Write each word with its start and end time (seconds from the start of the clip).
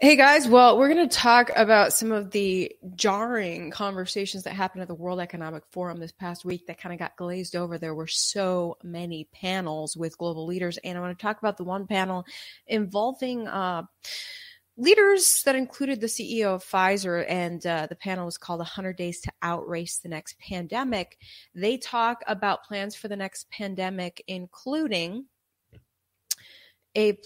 Hey 0.00 0.14
guys, 0.14 0.46
well, 0.46 0.78
we're 0.78 0.94
going 0.94 1.08
to 1.08 1.16
talk 1.16 1.50
about 1.56 1.92
some 1.92 2.12
of 2.12 2.30
the 2.30 2.70
jarring 2.94 3.72
conversations 3.72 4.44
that 4.44 4.54
happened 4.54 4.82
at 4.82 4.86
the 4.86 4.94
World 4.94 5.18
Economic 5.18 5.64
Forum 5.72 5.98
this 5.98 6.12
past 6.12 6.44
week 6.44 6.68
that 6.68 6.80
kind 6.80 6.92
of 6.92 7.00
got 7.00 7.16
glazed 7.16 7.56
over. 7.56 7.78
There 7.78 7.96
were 7.96 8.06
so 8.06 8.76
many 8.84 9.28
panels 9.32 9.96
with 9.96 10.16
global 10.16 10.46
leaders, 10.46 10.78
and 10.84 10.96
I 10.96 11.00
want 11.00 11.18
to 11.18 11.20
talk 11.20 11.40
about 11.40 11.56
the 11.56 11.64
one 11.64 11.88
panel 11.88 12.24
involving 12.68 13.48
uh, 13.48 13.82
leaders 14.76 15.42
that 15.44 15.56
included 15.56 16.00
the 16.00 16.06
CEO 16.06 16.54
of 16.54 16.64
Pfizer, 16.64 17.24
and 17.28 17.66
uh, 17.66 17.88
the 17.88 17.96
panel 17.96 18.24
was 18.24 18.38
called 18.38 18.60
100 18.60 18.96
Days 18.96 19.20
to 19.22 19.32
Outrace 19.42 19.98
the 19.98 20.08
Next 20.08 20.38
Pandemic. 20.38 21.18
They 21.56 21.76
talk 21.76 22.22
about 22.28 22.62
plans 22.62 22.94
for 22.94 23.08
the 23.08 23.16
next 23.16 23.50
pandemic, 23.50 24.22
including 24.28 25.24
a 26.96 27.18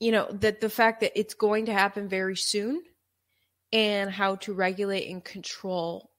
you 0.00 0.12
know 0.12 0.26
that 0.30 0.60
the 0.60 0.70
fact 0.70 1.00
that 1.00 1.18
it's 1.18 1.34
going 1.34 1.66
to 1.66 1.72
happen 1.72 2.08
very 2.08 2.36
soon 2.36 2.82
and 3.72 4.10
how 4.10 4.36
to 4.36 4.52
regulate 4.52 5.10
and 5.10 5.24
control 5.24 6.10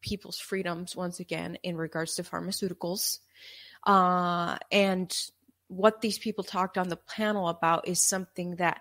people's 0.00 0.38
freedoms 0.38 0.94
once 0.94 1.20
again 1.20 1.58
in 1.62 1.76
regards 1.76 2.14
to 2.14 2.22
pharmaceuticals 2.22 3.18
uh, 3.86 4.56
and 4.70 5.14
what 5.68 6.00
these 6.00 6.18
people 6.18 6.44
talked 6.44 6.78
on 6.78 6.88
the 6.88 6.96
panel 6.96 7.48
about 7.48 7.88
is 7.88 8.06
something 8.06 8.56
that 8.56 8.80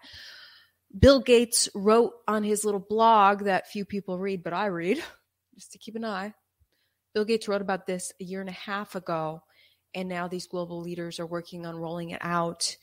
bill 0.98 1.20
gates 1.20 1.70
wrote 1.74 2.14
on 2.28 2.44
his 2.44 2.64
little 2.64 2.80
blog 2.80 3.46
that 3.46 3.72
few 3.72 3.86
people 3.86 4.20
read 4.20 4.44
but 4.44 4.54
i 4.54 4.68
read 4.68 5.02
just 5.56 5.72
to 5.72 5.78
keep 5.78 5.96
an 5.96 6.06
eye. 6.06 6.34
Bill 7.14 7.26
gates 7.26 7.48
wrote 7.48 7.62
about 7.62 7.86
this 7.86 8.12
a 8.20 8.24
year 8.24 8.42
and 8.42 8.50
a 8.50 8.54
half 8.54 8.96
ago 8.96 9.44
and 9.94 10.10
now 10.10 10.28
these 10.28 10.48
global 10.48 10.82
leaders 10.82 11.20
are 11.20 11.26
working 11.26 11.66
on 11.66 11.76
rolling 11.76 12.10
it 12.10 12.20
out 12.22 12.76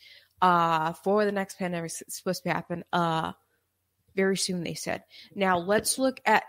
uh, 0.43 0.93
for 0.93 1.25
the 1.25 1.33
next 1.33 1.59
pandemic. 1.59 1.91
Supposed 1.91 2.43
to 2.45 2.51
happen 2.53 2.85
uh, 2.93 3.33
very 4.15 4.37
soon, 4.37 4.63
they 4.65 4.75
said. 4.75 5.05
Now, 5.35 5.59
let's 5.59 5.99
look 5.99 6.21
at, 6.25 6.45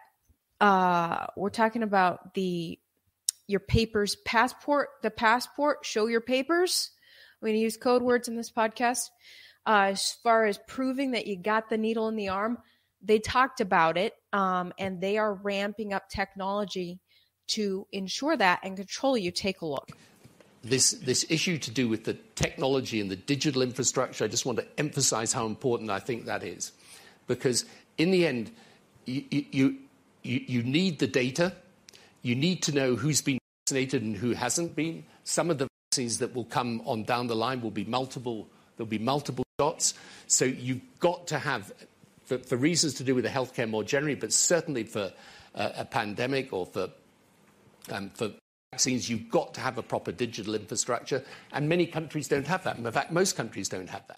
uh, 0.59 1.27
we're 1.35 1.49
talking 1.49 1.83
about 1.83 2.33
the 2.33 2.79
your 3.47 3.59
papers 3.59 4.15
passport, 4.25 4.89
the 5.01 5.11
passport, 5.11 5.79
show 5.85 6.07
your 6.07 6.21
papers. 6.21 6.91
I'm 7.41 7.47
going 7.47 7.57
to 7.57 7.61
use 7.61 7.75
code 7.75 8.01
words 8.01 8.27
in 8.27 8.35
this 8.35 8.51
podcast. 8.51 9.09
Uh, 9.65 9.89
as 9.91 10.13
far 10.23 10.45
as 10.45 10.59
proving 10.67 11.11
that 11.11 11.27
you 11.27 11.37
got 11.37 11.69
the 11.69 11.77
needle 11.77 12.07
in 12.07 12.15
the 12.15 12.29
arm, 12.29 12.57
they 13.01 13.19
talked 13.19 13.61
about 13.61 13.97
it 13.97 14.13
um, 14.31 14.71
and 14.79 15.01
they 15.01 15.17
are 15.17 15.33
ramping 15.33 15.93
up 15.93 16.09
technology 16.09 16.99
to 17.47 17.85
ensure 17.91 18.37
that 18.37 18.59
and 18.63 18.77
control 18.77 19.17
you. 19.17 19.31
Take 19.31 19.61
a 19.61 19.65
look 19.65 19.89
this, 20.63 21.25
issue 21.29 21.57
to 21.57 21.71
do 21.71 21.87
with 21.87 22.03
the 22.03 22.13
technology 22.35 23.01
and 23.01 23.09
the 23.09 23.15
digital 23.15 23.61
infrastructure, 23.61 24.25
I 24.25 24.27
just 24.27 24.45
want 24.45 24.59
to 24.59 24.67
emphasize 24.77 25.33
how 25.33 25.45
important 25.45 25.89
I 25.89 25.99
think 25.99 26.25
that 26.25 26.43
is. 26.43 26.71
Because 27.27 27.65
in 27.97 28.11
the 28.11 28.27
end, 28.27 28.51
you, 29.05 29.77
need 30.23 30.99
the 30.99 31.07
data. 31.07 31.53
You 32.21 32.35
need 32.35 32.61
to 32.63 32.71
know 32.71 32.95
who's 32.95 33.21
been 33.21 33.39
vaccinated 33.63 34.03
and 34.03 34.15
who 34.15 34.31
hasn't 34.33 34.75
been. 34.75 35.03
Some 35.23 35.49
of 35.49 35.57
the 35.57 35.67
vaccines 35.89 36.19
that 36.19 36.35
will 36.35 36.45
come 36.45 36.81
on 36.85 37.03
down 37.03 37.27
the 37.27 37.35
line 37.35 37.61
will 37.61 37.71
be 37.71 37.85
multiple, 37.85 38.47
there'll 38.77 38.89
be 38.89 38.99
multiple 38.99 39.45
shots. 39.59 39.93
So 40.27 40.45
you've 40.45 40.81
got 40.99 41.27
to 41.27 41.39
have, 41.39 41.73
for, 42.25 42.57
reasons 42.57 42.93
to 42.95 43.03
do 43.03 43.15
with 43.15 43.23
the 43.23 43.29
healthcare 43.29 43.69
more 43.69 43.83
generally, 43.83 44.15
but 44.15 44.31
certainly 44.31 44.83
for 44.83 45.11
a 45.55 45.85
pandemic 45.85 46.53
or 46.53 46.65
for, 46.65 46.89
um, 47.89 48.09
for 48.11 48.31
vaccines, 48.71 49.09
you've 49.09 49.29
got 49.29 49.53
to 49.53 49.59
have 49.59 49.77
a 49.77 49.83
proper 49.83 50.13
digital 50.13 50.55
infrastructure, 50.55 51.23
and 51.51 51.67
many 51.67 51.85
countries 51.85 52.29
don't 52.29 52.47
have 52.47 52.63
that. 52.63 52.77
In 52.77 52.89
fact, 52.89 53.11
most 53.11 53.35
countries 53.35 53.67
don't 53.67 53.89
have 53.89 54.07
that. 54.07 54.17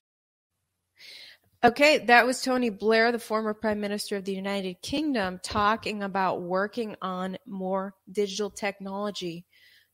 Okay, 1.64 2.00
that 2.06 2.26
was 2.26 2.42
Tony 2.42 2.70
Blair, 2.70 3.12
the 3.12 3.18
former 3.18 3.56
Prime 3.56 3.80
Minister 3.80 4.18
of 4.18 4.26
the 4.26 4.34
United 4.34 4.82
Kingdom, 4.84 5.40
talking 5.42 6.04
about 6.04 6.44
working 6.44 6.96
on 7.02 7.38
more 7.48 7.96
digital 8.12 8.52
technology 8.52 9.46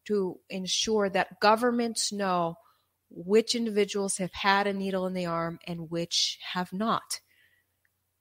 to 0.08 0.40
ensure 0.50 1.10
that 1.10 1.40
governments 1.40 2.12
know 2.12 2.56
which 3.12 3.56
individuals 3.56 4.18
have 4.18 4.34
had 4.34 4.68
a 4.68 4.74
needle 4.74 5.08
in 5.08 5.14
the 5.14 5.28
arm 5.28 5.60
and 5.68 5.90
which 5.90 6.38
have 6.54 6.74
not. 6.74 7.22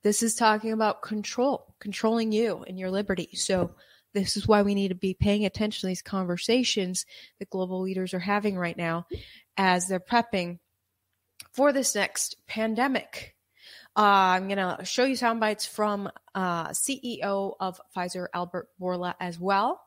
This 0.04 0.22
is 0.22 0.36
talking 0.36 0.72
about 0.72 1.02
control, 1.02 1.74
controlling 1.80 2.30
you 2.30 2.64
and 2.68 2.78
your 2.78 2.90
liberty. 2.90 3.30
So, 3.32 3.72
this 4.18 4.36
is 4.36 4.46
why 4.46 4.62
we 4.62 4.74
need 4.74 4.88
to 4.88 4.94
be 4.94 5.14
paying 5.14 5.44
attention 5.44 5.80
to 5.80 5.86
these 5.86 6.02
conversations 6.02 7.06
that 7.38 7.50
global 7.50 7.80
leaders 7.80 8.14
are 8.14 8.18
having 8.18 8.56
right 8.56 8.76
now 8.76 9.06
as 9.56 9.86
they're 9.86 10.00
prepping 10.00 10.58
for 11.52 11.72
this 11.72 11.94
next 11.94 12.36
pandemic. 12.46 13.34
Uh, 13.96 14.36
I'm 14.36 14.48
going 14.48 14.58
to 14.58 14.84
show 14.84 15.04
you 15.04 15.16
sound 15.16 15.40
bites 15.40 15.66
from 15.66 16.10
uh, 16.34 16.68
CEO 16.68 17.54
of 17.58 17.80
Pfizer, 17.96 18.26
Albert 18.32 18.68
Bourla, 18.80 19.14
as 19.18 19.40
well 19.40 19.80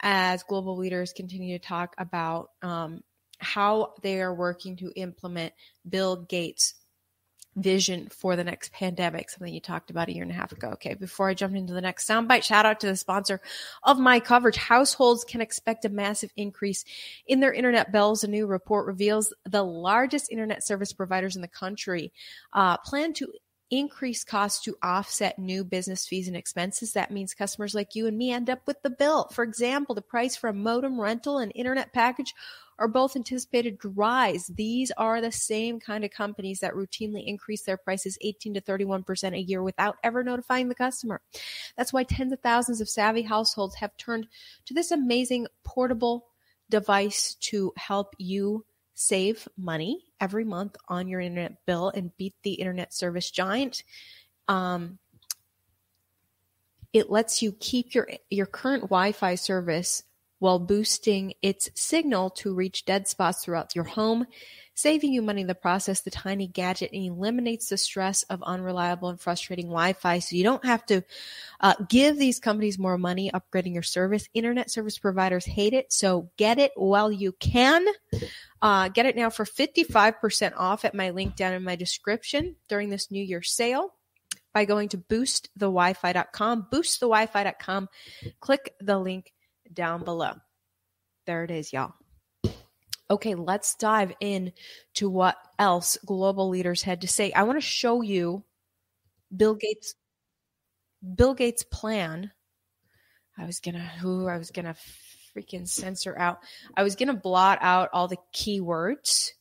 as 0.00 0.42
global 0.42 0.76
leaders 0.76 1.12
continue 1.12 1.58
to 1.58 1.64
talk 1.64 1.94
about 1.96 2.50
um, 2.62 3.02
how 3.38 3.94
they 4.02 4.20
are 4.20 4.34
working 4.34 4.76
to 4.78 4.90
implement 4.96 5.52
Bill 5.88 6.16
Gates' 6.16 6.74
vision 7.56 8.08
for 8.08 8.36
the 8.36 8.44
next 8.44 8.72
pandemic, 8.72 9.28
something 9.28 9.52
you 9.52 9.60
talked 9.60 9.90
about 9.90 10.08
a 10.08 10.12
year 10.14 10.22
and 10.22 10.32
a 10.32 10.34
half 10.34 10.52
ago. 10.52 10.70
Okay, 10.70 10.94
before 10.94 11.28
I 11.28 11.34
jump 11.34 11.54
into 11.54 11.74
the 11.74 11.80
next 11.80 12.08
soundbite, 12.08 12.42
shout 12.42 12.66
out 12.66 12.80
to 12.80 12.86
the 12.86 12.96
sponsor 12.96 13.40
of 13.82 13.98
my 13.98 14.20
coverage. 14.20 14.56
Households 14.56 15.24
can 15.24 15.40
expect 15.40 15.84
a 15.84 15.88
massive 15.88 16.32
increase 16.36 16.84
in 17.26 17.40
their 17.40 17.52
internet 17.52 17.92
bills. 17.92 18.24
A 18.24 18.28
new 18.28 18.46
report 18.46 18.86
reveals 18.86 19.34
the 19.44 19.62
largest 19.62 20.30
internet 20.30 20.64
service 20.64 20.92
providers 20.92 21.36
in 21.36 21.42
the 21.42 21.48
country 21.48 22.12
uh, 22.52 22.78
plan 22.78 23.12
to 23.14 23.32
increase 23.72 24.22
costs 24.22 24.62
to 24.62 24.76
offset 24.82 25.38
new 25.38 25.64
business 25.64 26.06
fees 26.06 26.28
and 26.28 26.36
expenses. 26.36 26.92
That 26.92 27.10
means 27.10 27.32
customers 27.32 27.74
like 27.74 27.94
you 27.94 28.06
and 28.06 28.16
me 28.16 28.30
end 28.30 28.50
up 28.50 28.60
with 28.66 28.82
the 28.82 28.90
bill. 28.90 29.28
For 29.32 29.42
example, 29.42 29.94
the 29.94 30.02
price 30.02 30.36
for 30.36 30.50
a 30.50 30.54
modem 30.54 31.00
rental 31.00 31.38
and 31.38 31.50
internet 31.54 31.92
package 31.94 32.34
are 32.78 32.86
both 32.86 33.16
anticipated 33.16 33.80
to 33.80 33.88
rise. 33.88 34.48
These 34.48 34.92
are 34.98 35.22
the 35.22 35.32
same 35.32 35.80
kind 35.80 36.04
of 36.04 36.10
companies 36.10 36.60
that 36.60 36.74
routinely 36.74 37.24
increase 37.26 37.62
their 37.62 37.78
prices 37.78 38.18
18 38.20 38.54
to 38.54 38.60
31% 38.60 39.34
a 39.34 39.40
year 39.40 39.62
without 39.62 39.96
ever 40.04 40.22
notifying 40.22 40.68
the 40.68 40.74
customer. 40.74 41.22
That's 41.76 41.94
why 41.94 42.04
tens 42.04 42.32
of 42.32 42.40
thousands 42.40 42.82
of 42.82 42.90
savvy 42.90 43.22
households 43.22 43.76
have 43.76 43.96
turned 43.96 44.26
to 44.66 44.74
this 44.74 44.90
amazing 44.90 45.46
portable 45.64 46.26
device 46.68 47.36
to 47.40 47.72
help 47.76 48.14
you 48.18 48.66
save 48.94 49.48
money 49.56 50.04
every 50.20 50.44
month 50.44 50.76
on 50.88 51.08
your 51.08 51.20
internet 51.20 51.64
bill 51.66 51.90
and 51.94 52.16
beat 52.16 52.34
the 52.42 52.54
internet 52.54 52.92
service 52.92 53.30
giant. 53.30 53.82
Um, 54.48 54.98
it 56.92 57.10
lets 57.10 57.42
you 57.42 57.52
keep 57.52 57.94
your 57.94 58.08
your 58.30 58.46
current 58.46 58.84
Wi-Fi 58.84 59.34
service 59.36 60.02
while 60.38 60.58
boosting 60.58 61.34
its 61.40 61.70
signal 61.74 62.28
to 62.28 62.52
reach 62.52 62.84
dead 62.84 63.06
spots 63.06 63.44
throughout 63.44 63.74
your 63.74 63.84
home, 63.84 64.26
saving 64.74 65.12
you 65.12 65.22
money 65.22 65.42
in 65.42 65.46
the 65.46 65.54
process. 65.54 66.00
The 66.00 66.10
tiny 66.10 66.46
gadget 66.46 66.90
eliminates 66.92 67.68
the 67.68 67.76
stress 67.76 68.22
of 68.24 68.42
unreliable 68.42 69.08
and 69.08 69.20
frustrating 69.20 69.66
Wi 69.66 69.92
Fi 69.92 70.18
so 70.18 70.36
you 70.36 70.44
don't 70.44 70.64
have 70.64 70.84
to 70.86 71.02
uh, 71.60 71.74
give 71.88 72.16
these 72.16 72.40
companies 72.40 72.78
more 72.78 72.98
money 72.98 73.30
upgrading 73.32 73.74
your 73.74 73.82
service. 73.82 74.28
Internet 74.34 74.70
service 74.70 74.98
providers 74.98 75.44
hate 75.44 75.74
it, 75.74 75.92
so 75.92 76.30
get 76.36 76.58
it 76.58 76.72
while 76.74 77.12
you 77.12 77.32
can. 77.32 77.86
Uh, 78.60 78.88
get 78.88 79.06
it 79.06 79.16
now 79.16 79.28
for 79.28 79.44
55% 79.44 80.52
off 80.56 80.84
at 80.84 80.94
my 80.94 81.10
link 81.10 81.34
down 81.36 81.52
in 81.52 81.64
my 81.64 81.76
description 81.76 82.56
during 82.68 82.90
this 82.90 83.10
New 83.10 83.22
Year 83.22 83.42
sale 83.42 83.94
by 84.54 84.64
going 84.64 84.88
to 84.90 84.98
boostthewifi.com, 84.98 86.66
boostthewifi.com. 86.70 87.88
Click 88.40 88.74
the 88.80 88.98
link 88.98 89.32
down 89.72 90.04
below. 90.04 90.34
There 91.26 91.44
it 91.44 91.50
is, 91.50 91.72
y'all. 91.72 91.94
Okay, 93.12 93.34
let's 93.34 93.74
dive 93.74 94.14
in 94.20 94.52
to 94.94 95.10
what 95.10 95.36
else 95.58 95.98
global 96.06 96.48
leaders 96.48 96.82
had 96.82 97.02
to 97.02 97.06
say. 97.06 97.30
I 97.32 97.42
want 97.42 97.58
to 97.58 97.60
show 97.60 98.00
you 98.00 98.42
Bill 99.36 99.54
Gates 99.54 99.94
Bill 101.14 101.34
Gates 101.34 101.62
plan. 101.62 102.32
I 103.36 103.44
was 103.44 103.60
gonna 103.60 103.80
who 103.80 104.28
I 104.28 104.38
was 104.38 104.50
gonna 104.50 104.74
freaking 105.36 105.68
censor 105.68 106.18
out. 106.18 106.38
I 106.74 106.84
was 106.84 106.96
gonna 106.96 107.12
blot 107.12 107.58
out 107.60 107.90
all 107.92 108.08
the 108.08 108.16
keywords 108.34 109.32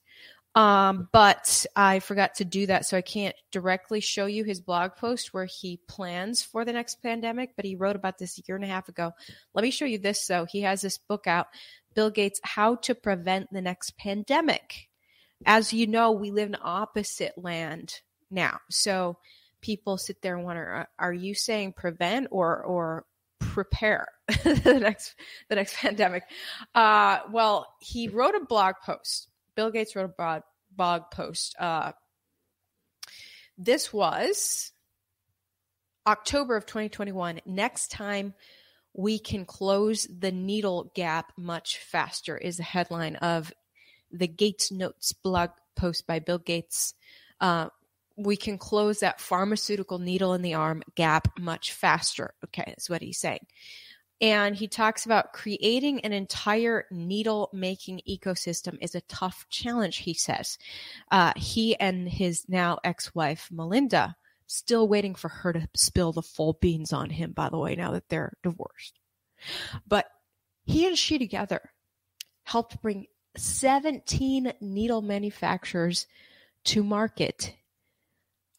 um, 0.53 1.07
but 1.13 1.65
I 1.77 2.00
forgot 2.00 2.35
to 2.35 2.45
do 2.45 2.65
that, 2.65 2.85
so 2.85 2.97
I 2.97 3.01
can't 3.01 3.35
directly 3.51 4.01
show 4.01 4.25
you 4.25 4.44
his 4.44 4.59
blog 4.59 4.95
post 4.97 5.33
where 5.33 5.45
he 5.45 5.79
plans 5.88 6.44
for 6.44 6.65
the 6.65 6.73
next 6.73 7.01
pandemic, 7.01 7.51
but 7.56 7.63
he 7.63 7.75
wrote 7.75 7.95
about 7.95 8.18
this 8.18 8.38
a 8.38 8.41
year 8.45 8.57
and 8.57 8.65
a 8.65 8.68
half 8.68 8.89
ago. 8.89 9.12
Let 9.53 9.63
me 9.63 9.71
show 9.71 9.85
you 9.85 9.97
this 9.97 10.27
though. 10.27 10.45
He 10.45 10.62
has 10.62 10.81
this 10.81 10.97
book 10.97 11.25
out, 11.25 11.47
Bill 11.93 12.09
Gates, 12.09 12.39
How 12.43 12.75
to 12.75 12.95
Prevent 12.95 13.51
the 13.51 13.61
Next 13.61 13.97
Pandemic. 13.97 14.89
As 15.45 15.73
you 15.73 15.88
know, 15.88 16.11
we 16.11 16.31
live 16.31 16.49
in 16.49 16.57
opposite 16.61 17.33
land 17.38 18.01
now. 18.29 18.59
So 18.69 19.17
people 19.61 19.97
sit 19.97 20.21
there 20.21 20.35
and 20.35 20.45
wonder, 20.45 20.88
are 20.99 21.13
you 21.13 21.33
saying 21.33 21.73
prevent 21.73 22.27
or 22.31 22.61
or 22.63 23.05
prepare 23.39 24.07
the 24.27 24.77
next 24.79 25.15
the 25.49 25.55
next 25.55 25.75
pandemic? 25.77 26.23
Uh, 26.75 27.19
well, 27.31 27.73
he 27.79 28.07
wrote 28.07 28.35
a 28.35 28.45
blog 28.45 28.75
post 28.85 29.31
Bill 29.55 29.71
Gates 29.71 29.95
wrote 29.95 30.05
a 30.05 30.07
blog, 30.07 30.41
blog 30.75 31.03
post. 31.11 31.55
Uh, 31.59 31.91
this 33.57 33.91
was 33.94 34.71
October 36.07 36.55
of 36.55 36.65
2021, 36.65 37.41
next 37.45 37.91
time 37.91 38.33
we 38.93 39.19
can 39.19 39.45
close 39.45 40.07
the 40.07 40.31
needle 40.31 40.91
gap 40.95 41.31
much 41.38 41.77
faster, 41.77 42.38
is 42.38 42.57
the 42.57 42.63
headline 42.63 43.15
of 43.17 43.53
the 44.11 44.27
Gates 44.27 44.71
Notes 44.71 45.13
blog 45.13 45.51
post 45.75 46.05
by 46.07 46.19
Bill 46.19 46.38
Gates. 46.38 46.93
Uh, 47.39 47.69
we 48.17 48.35
can 48.35 48.57
close 48.57 48.99
that 48.99 49.21
pharmaceutical 49.21 49.99
needle 49.99 50.33
in 50.33 50.41
the 50.41 50.53
arm 50.53 50.83
gap 50.95 51.39
much 51.39 51.71
faster. 51.71 52.33
Okay, 52.45 52.65
that's 52.67 52.89
what 52.89 53.01
he's 53.01 53.19
saying. 53.19 53.45
And 54.19 54.55
he 54.55 54.67
talks 54.67 55.05
about 55.05 55.33
creating 55.33 56.01
an 56.01 56.13
entire 56.13 56.85
needle 56.91 57.49
making 57.53 58.01
ecosystem 58.07 58.77
is 58.79 58.94
a 58.94 59.01
tough 59.01 59.47
challenge, 59.49 59.97
he 59.97 60.13
says. 60.13 60.59
Uh, 61.09 61.33
he 61.35 61.75
and 61.79 62.07
his 62.07 62.45
now 62.47 62.77
ex 62.83 63.15
wife, 63.15 63.49
Melinda, 63.51 64.15
still 64.51 64.88
waiting 64.88 65.15
for 65.15 65.30
her 65.30 65.53
to 65.53 65.68
spill 65.75 66.12
the 66.12 66.21
full 66.21 66.53
beans 66.53 66.92
on 66.92 67.09
him, 67.09 67.31
by 67.31 67.50
the 67.50 67.57
way, 67.57 67.75
now 67.75 67.92
that 67.92 68.09
they're 68.09 68.33
divorced. 68.44 69.00
But 69.88 70.06
he 70.65 70.88
and 70.88 70.98
she 70.98 71.18
together 71.18 71.71
helped 72.44 72.81
bring 72.81 73.07
17 73.38 74.53
needle 74.59 75.01
manufacturers 75.01 76.06
to 76.65 76.83
market. 76.83 77.53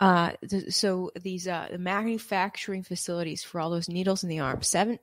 Uh, 0.00 0.32
so 0.70 1.12
these 1.20 1.46
uh, 1.46 1.68
the 1.70 1.78
manufacturing 1.78 2.82
facilities 2.82 3.44
for 3.44 3.60
all 3.60 3.70
those 3.70 3.88
needles 3.88 4.24
in 4.24 4.28
the 4.28 4.40
arm, 4.40 4.62
seven, 4.62 4.98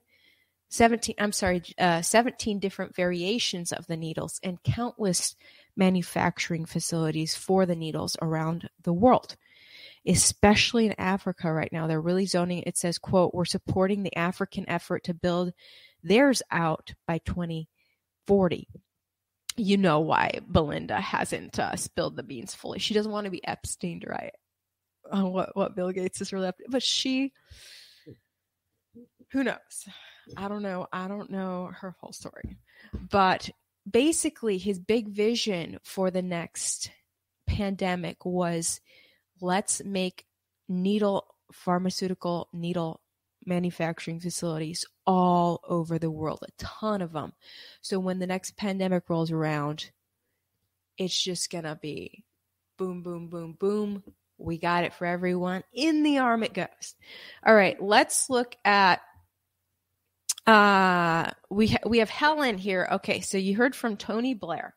17 0.69 1.15
i'm 1.17 1.31
sorry 1.31 1.63
uh, 1.79 2.01
17 2.01 2.59
different 2.59 2.95
variations 2.95 3.71
of 3.71 3.87
the 3.87 3.97
needles 3.97 4.39
and 4.43 4.61
countless 4.63 5.35
manufacturing 5.75 6.63
facilities 6.63 7.35
for 7.35 7.65
the 7.65 7.75
needles 7.75 8.15
around 8.21 8.69
the 8.83 8.93
world 8.93 9.35
especially 10.07 10.85
in 10.85 10.93
africa 10.99 11.51
right 11.51 11.71
now 11.71 11.87
they're 11.87 12.01
really 12.01 12.25
zoning 12.25 12.63
it 12.65 12.77
says 12.77 12.97
quote 12.97 13.33
we're 13.33 13.45
supporting 13.45 14.03
the 14.03 14.15
african 14.15 14.67
effort 14.69 15.03
to 15.03 15.13
build 15.13 15.51
theirs 16.03 16.41
out 16.51 16.93
by 17.07 17.17
2040 17.19 18.67
you 19.57 19.75
know 19.75 19.99
why 19.99 20.39
Melinda 20.47 21.01
hasn't 21.01 21.59
uh, 21.59 21.75
spilled 21.75 22.15
the 22.15 22.23
beans 22.23 22.55
fully 22.55 22.79
she 22.79 22.93
doesn't 22.93 23.11
want 23.11 23.25
to 23.25 23.31
be 23.31 23.45
epstein 23.45 24.01
right 24.07 24.33
on 25.11 25.31
what, 25.33 25.55
what 25.55 25.75
bill 25.75 25.91
gates 25.91 26.21
is 26.21 26.31
really 26.31 26.47
up 26.47 26.57
to. 26.57 26.63
but 26.69 26.83
she 26.83 27.33
who 29.31 29.43
knows 29.43 29.85
I 30.37 30.47
don't 30.47 30.61
know. 30.61 30.87
I 30.91 31.07
don't 31.07 31.29
know 31.29 31.71
her 31.79 31.95
whole 31.99 32.13
story. 32.13 32.57
But 32.93 33.49
basically, 33.89 34.57
his 34.57 34.79
big 34.79 35.09
vision 35.09 35.79
for 35.83 36.11
the 36.11 36.21
next 36.21 36.91
pandemic 37.47 38.25
was 38.25 38.81
let's 39.41 39.83
make 39.83 40.25
needle 40.67 41.35
pharmaceutical 41.51 42.47
needle 42.53 43.01
manufacturing 43.45 44.19
facilities 44.19 44.85
all 45.07 45.61
over 45.67 45.97
the 45.97 46.11
world, 46.11 46.39
a 46.43 46.51
ton 46.57 47.01
of 47.01 47.13
them. 47.13 47.33
So 47.81 47.99
when 47.99 48.19
the 48.19 48.27
next 48.27 48.57
pandemic 48.57 49.09
rolls 49.09 49.31
around, 49.31 49.89
it's 50.97 51.19
just 51.19 51.49
going 51.49 51.63
to 51.63 51.75
be 51.81 52.23
boom, 52.77 53.01
boom, 53.01 53.27
boom, 53.29 53.57
boom. 53.59 54.03
We 54.37 54.57
got 54.57 54.83
it 54.83 54.93
for 54.93 55.05
everyone. 55.05 55.63
In 55.73 56.03
the 56.03 56.19
arm 56.19 56.43
it 56.43 56.53
goes. 56.53 56.95
All 57.45 57.55
right, 57.55 57.81
let's 57.81 58.29
look 58.29 58.55
at 58.63 59.01
uh, 60.47 61.29
we 61.49 61.67
ha- 61.67 61.85
we 61.85 61.99
have 61.99 62.09
Helen 62.09 62.57
here. 62.57 62.87
Okay, 62.93 63.19
so 63.19 63.37
you 63.37 63.55
heard 63.55 63.75
from 63.75 63.97
Tony 63.97 64.33
Blair. 64.33 64.73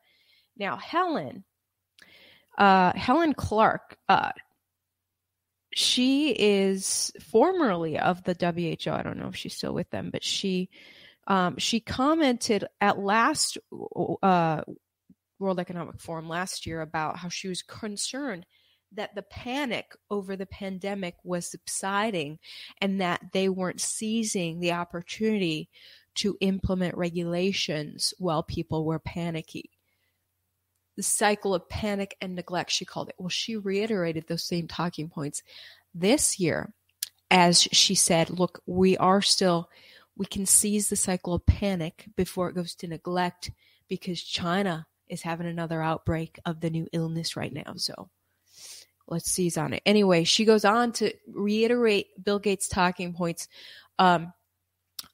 Now 0.57 0.75
Helen, 0.75 1.45
uh, 2.57 2.91
Helen 2.93 3.33
Clark, 3.33 3.97
uh, 4.09 4.31
she 5.75 6.31
is 6.31 7.11
formerly 7.19 7.97
of 7.97 8.23
the 8.23 8.33
WHO. 8.33 8.91
I 8.91 9.03
don't 9.03 9.17
know 9.17 9.27
if 9.27 9.35
she's 9.35 9.55
still 9.55 9.73
with 9.73 9.89
them, 9.89 10.09
but 10.11 10.23
she 10.23 10.69
um, 11.27 11.57
she 11.57 11.79
commented 11.79 12.65
at 12.81 12.99
last 12.99 13.57
uh, 14.21 14.61
World 15.39 15.59
Economic 15.59 16.01
Forum 16.01 16.27
last 16.27 16.65
year 16.65 16.81
about 16.81 17.17
how 17.17 17.29
she 17.29 17.47
was 17.47 17.61
concerned 17.61 18.45
that 18.95 19.15
the 19.15 19.23
panic 19.23 19.95
over 20.09 20.35
the 20.35 20.45
pandemic 20.45 21.15
was 21.23 21.49
subsiding 21.49 22.39
and 22.81 23.01
that 23.01 23.21
they 23.31 23.49
weren't 23.49 23.81
seizing 23.81 24.59
the 24.59 24.73
opportunity 24.73 25.69
to 26.15 26.37
implement 26.41 26.95
regulations 26.95 28.13
while 28.19 28.43
people 28.43 28.85
were 28.85 28.99
panicky. 28.99 29.71
The 30.95 31.03
cycle 31.03 31.55
of 31.55 31.67
panic 31.69 32.15
and 32.21 32.35
neglect, 32.35 32.71
she 32.71 32.85
called 32.85 33.09
it. 33.09 33.15
Well, 33.17 33.29
she 33.29 33.57
reiterated 33.57 34.27
those 34.27 34.43
same 34.43 34.67
talking 34.67 35.09
points 35.09 35.41
this 35.93 36.39
year 36.39 36.71
as 37.33 37.61
she 37.71 37.95
said, 37.95 38.29
look, 38.29 38.61
we 38.67 38.95
are 38.97 39.21
still, 39.21 39.69
we 40.15 40.27
can 40.27 40.45
seize 40.45 40.87
the 40.87 40.95
cycle 40.95 41.33
of 41.33 41.45
panic 41.47 42.05
before 42.15 42.47
it 42.47 42.55
goes 42.55 42.75
to 42.75 42.87
neglect 42.87 43.49
because 43.89 44.21
China 44.21 44.85
is 45.09 45.23
having 45.23 45.47
another 45.47 45.81
outbreak 45.81 46.39
of 46.45 46.61
the 46.61 46.69
new 46.69 46.87
illness 46.93 47.35
right 47.35 47.51
now. 47.51 47.73
So 47.75 48.09
let's 49.07 49.31
seize 49.31 49.57
on 49.57 49.73
it. 49.73 49.81
Anyway, 49.83 50.23
she 50.25 50.45
goes 50.45 50.63
on 50.63 50.91
to 50.93 51.11
reiterate 51.27 52.23
Bill 52.23 52.37
Gates' 52.37 52.67
talking 52.67 53.13
points 53.13 53.47
um, 53.97 54.31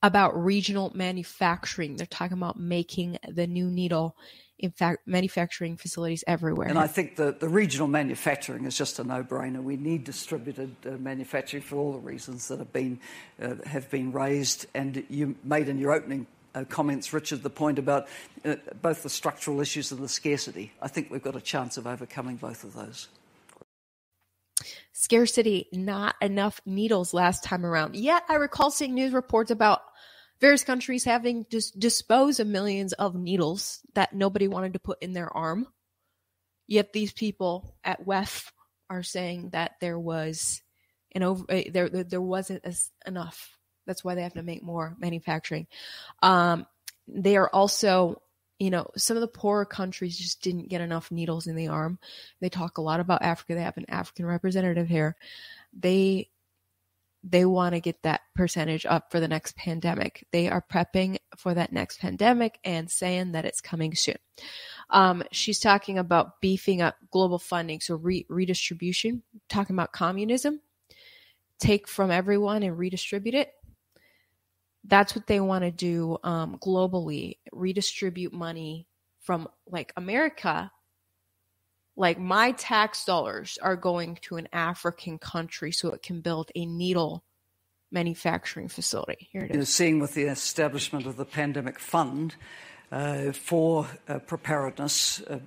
about 0.04 0.38
regional 0.38 0.92
manufacturing. 0.94 1.96
They're 1.96 2.06
talking 2.06 2.38
about 2.38 2.60
making 2.60 3.18
the 3.30 3.48
new 3.48 3.72
needle 3.72 4.18
in 4.60 4.72
fact 4.72 5.08
manufacturing 5.08 5.78
facilities 5.78 6.24
everywhere. 6.28 6.68
And 6.68 6.78
I 6.78 6.88
think 6.88 7.16
the, 7.16 7.32
the 7.32 7.50
regional 7.50 7.88
manufacturing 7.88 8.66
is 8.66 8.78
just 8.78 9.00
a 9.00 9.04
no-brainer. 9.04 9.64
We 9.64 9.78
need 9.78 10.04
distributed 10.04 10.76
uh, 10.86 10.92
manufacturing 10.92 11.64
for 11.64 11.78
all 11.78 11.94
the 11.94 12.00
reasons 12.00 12.48
that 12.50 12.60
have 12.60 12.74
been 12.74 13.00
uh, 13.42 13.56
have 13.66 13.90
been 13.90 14.12
raised. 14.12 14.68
And 14.74 15.04
you 15.10 15.36
made 15.44 15.70
in 15.70 15.78
your 15.78 15.94
opening 15.94 16.28
uh, 16.54 16.66
comments, 16.66 17.14
Richard, 17.14 17.44
the 17.44 17.50
point 17.50 17.80
about 17.80 18.08
uh, 18.46 18.56
both 18.82 19.04
the 19.04 19.10
structural 19.10 19.62
issues 19.62 19.92
and 19.92 20.02
the 20.02 20.10
scarcity. 20.10 20.74
I 20.82 20.88
think 20.88 21.10
we've 21.10 21.24
got 21.24 21.36
a 21.36 21.42
chance 21.42 21.78
of 21.78 21.88
overcoming 21.88 22.36
both 22.36 22.64
of 22.64 22.74
those 22.74 23.08
scarcity, 25.00 25.68
not 25.72 26.16
enough 26.22 26.60
needles 26.66 27.14
last 27.14 27.42
time 27.42 27.66
around. 27.66 27.96
Yet 27.96 28.24
I 28.28 28.36
recall 28.36 28.70
seeing 28.70 28.94
news 28.94 29.14
reports 29.14 29.50
about 29.50 29.82
various 30.42 30.64
countries 30.64 31.04
having 31.04 31.46
just 31.52 31.80
disposed 31.80 32.40
of 32.40 32.48
millions 32.48 32.94
of 32.94 33.16
needles 33.16 33.82
that 33.94 34.14
nobody 34.14 34.48
wanted 34.48 34.74
to 34.74 34.80
put 34.80 35.02
in 35.02 35.14
their 35.14 35.36
arm. 35.36 35.68
Yet 36.68 36.94
these 36.94 37.12
people 37.12 37.76
at 37.84 38.06
WEF 38.06 38.52
are 38.90 39.04
saying 39.04 39.50
that 39.52 39.74
there 39.82 40.00
was 40.00 40.62
an 41.14 41.24
over 41.24 41.44
uh, 41.50 41.64
there 41.72 41.90
there 41.90 42.22
wasn't 42.22 42.64
as 42.64 42.92
enough. 43.06 43.58
That's 43.88 44.04
why 44.04 44.16
they 44.16 44.22
have 44.22 44.34
to 44.34 44.44
make 44.44 44.62
more 44.62 44.96
manufacturing. 45.00 45.68
Um, 46.22 46.68
they 47.08 47.38
are 47.38 47.50
also 47.50 48.22
you 48.60 48.70
know, 48.70 48.92
some 48.98 49.16
of 49.16 49.22
the 49.22 49.28
poorer 49.28 49.66
countries 49.66 50.18
just 50.18 50.42
didn't 50.42 50.68
get 50.68 50.82
enough 50.82 51.12
needles 51.12 51.48
in 51.48 51.56
the 51.56 51.70
arm. 51.70 51.98
They 52.42 52.50
talk 52.50 52.78
a 52.78 52.82
lot 52.82 53.00
about 53.00 53.24
Africa. 53.24 53.56
They 53.56 53.62
have 53.62 53.78
an 53.78 53.90
African 53.90 54.26
representative 54.26 54.90
here. 54.90 55.16
They 55.74 56.30
they 57.24 57.46
want 57.46 57.76
to 57.76 57.82
get 57.82 58.02
that 58.04 58.22
percentage 58.36 58.86
up 58.86 59.12
for 59.12 59.20
the 59.20 59.28
next 59.28 59.56
pandemic. 59.56 60.26
They 60.32 60.48
are 60.50 60.64
prepping 60.72 61.18
for 61.38 61.54
that 61.54 61.74
next 61.74 62.00
pandemic 62.00 62.60
and 62.64 62.90
saying 62.90 63.34
that 63.34 63.46
it's 63.46 63.62
coming 63.62 63.96
soon. 63.96 64.18
Um, 64.90 65.24
she's 65.32 65.60
talking 65.60 65.98
about 65.98 66.42
beefing 66.42 66.82
up 66.82 66.96
global 67.12 67.40
funding, 67.40 67.82
so 67.82 67.96
re- 67.96 68.26
redistribution, 68.30 69.24
talking 69.50 69.76
about 69.76 69.92
communism, 69.92 70.62
take 71.60 71.88
from 71.88 72.10
everyone 72.10 72.64
and 72.64 72.78
redistribute 72.78 73.36
it 73.36 73.54
that's 74.86 75.16
what 75.16 75.28
they 75.28 75.40
want 75.40 75.64
to 75.64 75.72
do 75.72 76.18
um, 76.24 76.58
globally 76.58 77.38
redistribute 77.52 78.34
money 78.34 78.88
from 79.22 79.48
like 79.68 79.92
america 79.98 80.72
like 82.00 82.18
my 82.18 82.52
tax 82.54 83.06
dollars 83.06 83.60
are 83.62 83.76
going 83.76 84.18
to 84.22 84.38
an 84.38 84.48
african 84.54 85.20
country 85.20 85.72
so 85.72 85.92
it 85.92 86.02
can 86.02 86.22
build 86.22 86.50
a 86.56 86.66
needle 86.66 87.24
manufacturing 87.92 88.68
facility 88.68 89.28
here 89.32 89.44
it 89.44 89.52
is 89.52 89.56
You're 89.56 89.66
seeing 89.66 90.00
with 90.00 90.14
the 90.14 90.24
establishment 90.24 91.06
of 91.06 91.18
the 91.18 91.26
pandemic 91.26 91.78
fund 91.78 92.36
uh, 92.92 93.34
for 93.34 93.88
uh, 94.08 94.20
preparedness 94.20 95.22
uh, 95.22 95.40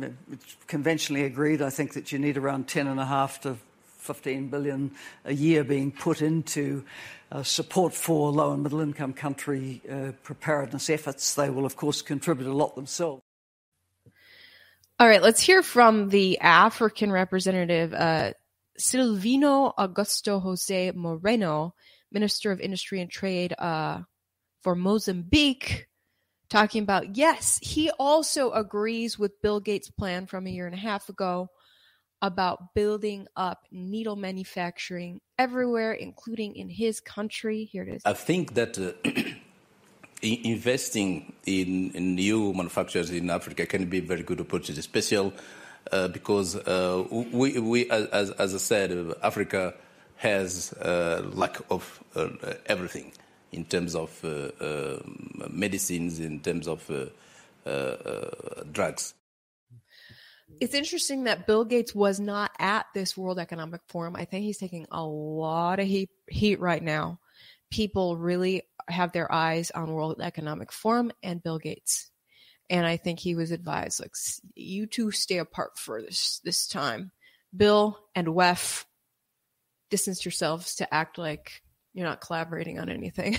it's 0.00 0.56
conventionally 0.66 1.24
agreed 1.24 1.60
i 1.60 1.70
think 1.70 1.92
that 1.94 2.12
you 2.12 2.18
need 2.18 2.38
around 2.38 2.68
10 2.68 2.86
and 2.86 3.00
a 3.00 3.06
half 3.06 3.40
to 3.42 3.58
15 3.98 4.48
billion 4.48 4.90
a 5.24 5.34
year 5.34 5.64
being 5.64 5.90
put 5.92 6.22
into 6.22 6.84
uh, 7.30 7.42
support 7.42 7.92
for 7.92 8.30
low 8.30 8.52
and 8.52 8.62
middle 8.62 8.80
income 8.80 9.12
country 9.12 9.82
uh, 9.90 10.12
preparedness 10.22 10.88
efforts. 10.88 11.34
They 11.34 11.50
will, 11.50 11.66
of 11.66 11.76
course, 11.76 12.00
contribute 12.00 12.48
a 12.48 12.54
lot 12.54 12.74
themselves. 12.74 13.20
All 15.00 15.06
right, 15.06 15.22
let's 15.22 15.40
hear 15.40 15.62
from 15.62 16.08
the 16.08 16.40
African 16.40 17.12
representative, 17.12 17.94
uh, 17.94 18.32
Silvino 18.80 19.72
Augusto 19.78 20.42
Jose 20.42 20.90
Moreno, 20.92 21.76
Minister 22.10 22.50
of 22.50 22.60
Industry 22.60 23.00
and 23.00 23.08
Trade 23.08 23.54
uh, 23.56 24.00
for 24.62 24.74
Mozambique, 24.74 25.86
talking 26.50 26.82
about 26.82 27.16
yes, 27.16 27.60
he 27.62 27.92
also 27.92 28.50
agrees 28.50 29.16
with 29.16 29.40
Bill 29.40 29.60
Gates' 29.60 29.88
plan 29.88 30.26
from 30.26 30.48
a 30.48 30.50
year 30.50 30.66
and 30.66 30.74
a 30.74 30.78
half 30.78 31.08
ago 31.08 31.48
about 32.20 32.74
building 32.74 33.28
up 33.36 33.66
needle 33.70 34.16
manufacturing 34.16 35.20
everywhere, 35.38 35.92
including 35.92 36.56
in 36.56 36.68
his 36.68 36.98
country. 36.98 37.64
Here 37.64 37.84
it 37.84 37.94
is. 37.94 38.02
I 38.04 38.14
think 38.14 38.54
that 38.54 38.76
uh, 38.76 38.94
investing 40.22 41.32
in, 41.46 41.90
in, 41.92 42.14
new 42.14 42.52
manufacturers 42.52 43.10
in 43.10 43.30
Africa 43.30 43.66
can 43.66 43.86
be 43.86 43.98
a 43.98 44.02
very 44.02 44.22
good 44.22 44.40
opportunity, 44.40 44.80
especially 44.80 45.32
uh, 45.92 46.08
because 46.08 46.56
uh, 46.56 47.04
we, 47.10 47.58
we 47.58 47.90
as, 47.90 48.30
as, 48.30 48.54
I 48.54 48.58
said, 48.58 49.14
Africa 49.22 49.74
has 50.16 50.72
a 50.80 51.22
lack 51.32 51.58
of 51.70 52.02
uh, 52.14 52.28
everything 52.66 53.12
in 53.52 53.64
terms 53.64 53.94
of 53.94 54.22
uh, 54.24 54.28
uh, 54.62 54.98
medicines, 55.48 56.18
in 56.18 56.40
terms 56.40 56.68
of 56.68 56.90
drugs. 58.72 59.14
It's 60.60 60.74
interesting 60.74 61.24
that 61.24 61.46
Bill 61.46 61.64
Gates 61.64 61.94
was 61.94 62.18
not 62.18 62.50
at 62.58 62.86
this 62.94 63.16
World 63.16 63.38
Economic 63.38 63.80
Forum. 63.86 64.16
I 64.16 64.24
think 64.24 64.44
he's 64.44 64.58
taking 64.58 64.86
a 64.90 65.04
lot 65.04 65.78
of 65.78 65.86
heat, 65.86 66.10
heat 66.26 66.58
right 66.58 66.82
now. 66.82 67.20
People 67.70 68.16
really 68.16 68.62
have 68.90 69.12
their 69.12 69.32
eyes 69.32 69.70
on 69.70 69.92
World 69.92 70.20
Economic 70.20 70.72
Forum 70.72 71.12
and 71.22 71.42
Bill 71.42 71.58
Gates. 71.58 72.10
And 72.70 72.86
I 72.86 72.96
think 72.96 73.18
he 73.18 73.34
was 73.34 73.50
advised, 73.50 74.00
like, 74.00 74.12
you 74.54 74.86
two 74.86 75.10
stay 75.10 75.38
apart 75.38 75.78
for 75.78 76.02
this 76.02 76.40
this 76.44 76.66
time. 76.66 77.12
Bill 77.56 77.98
and 78.14 78.28
WEF, 78.28 78.84
distance 79.90 80.24
yourselves 80.24 80.76
to 80.76 80.94
act 80.94 81.16
like 81.16 81.62
you're 81.94 82.06
not 82.06 82.20
collaborating 82.20 82.78
on 82.78 82.90
anything. 82.90 83.38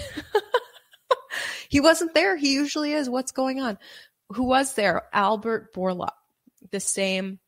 he 1.69 1.79
wasn't 1.79 2.15
there. 2.15 2.35
He 2.35 2.53
usually 2.53 2.93
is. 2.93 3.07
What's 3.07 3.31
going 3.31 3.61
on? 3.61 3.77
Who 4.33 4.45
was 4.45 4.73
there? 4.73 5.03
Albert 5.13 5.75
Bourla 5.75 6.09
the 6.71 6.79
same 6.79 7.39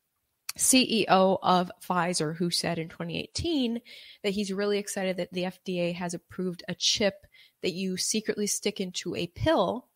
CEO 0.58 1.38
of 1.42 1.70
Pfizer, 1.86 2.36
who 2.36 2.50
said 2.50 2.78
in 2.78 2.88
2018 2.88 3.80
that 4.22 4.30
he's 4.30 4.52
really 4.52 4.78
excited 4.78 5.16
that 5.16 5.32
the 5.32 5.44
FDA 5.44 5.94
has 5.94 6.14
approved 6.14 6.62
a 6.68 6.74
chip 6.74 7.26
that 7.62 7.72
you 7.72 7.96
secretly 7.96 8.46
stick 8.46 8.80
into 8.80 9.14
a 9.14 9.26
pill 9.28 9.88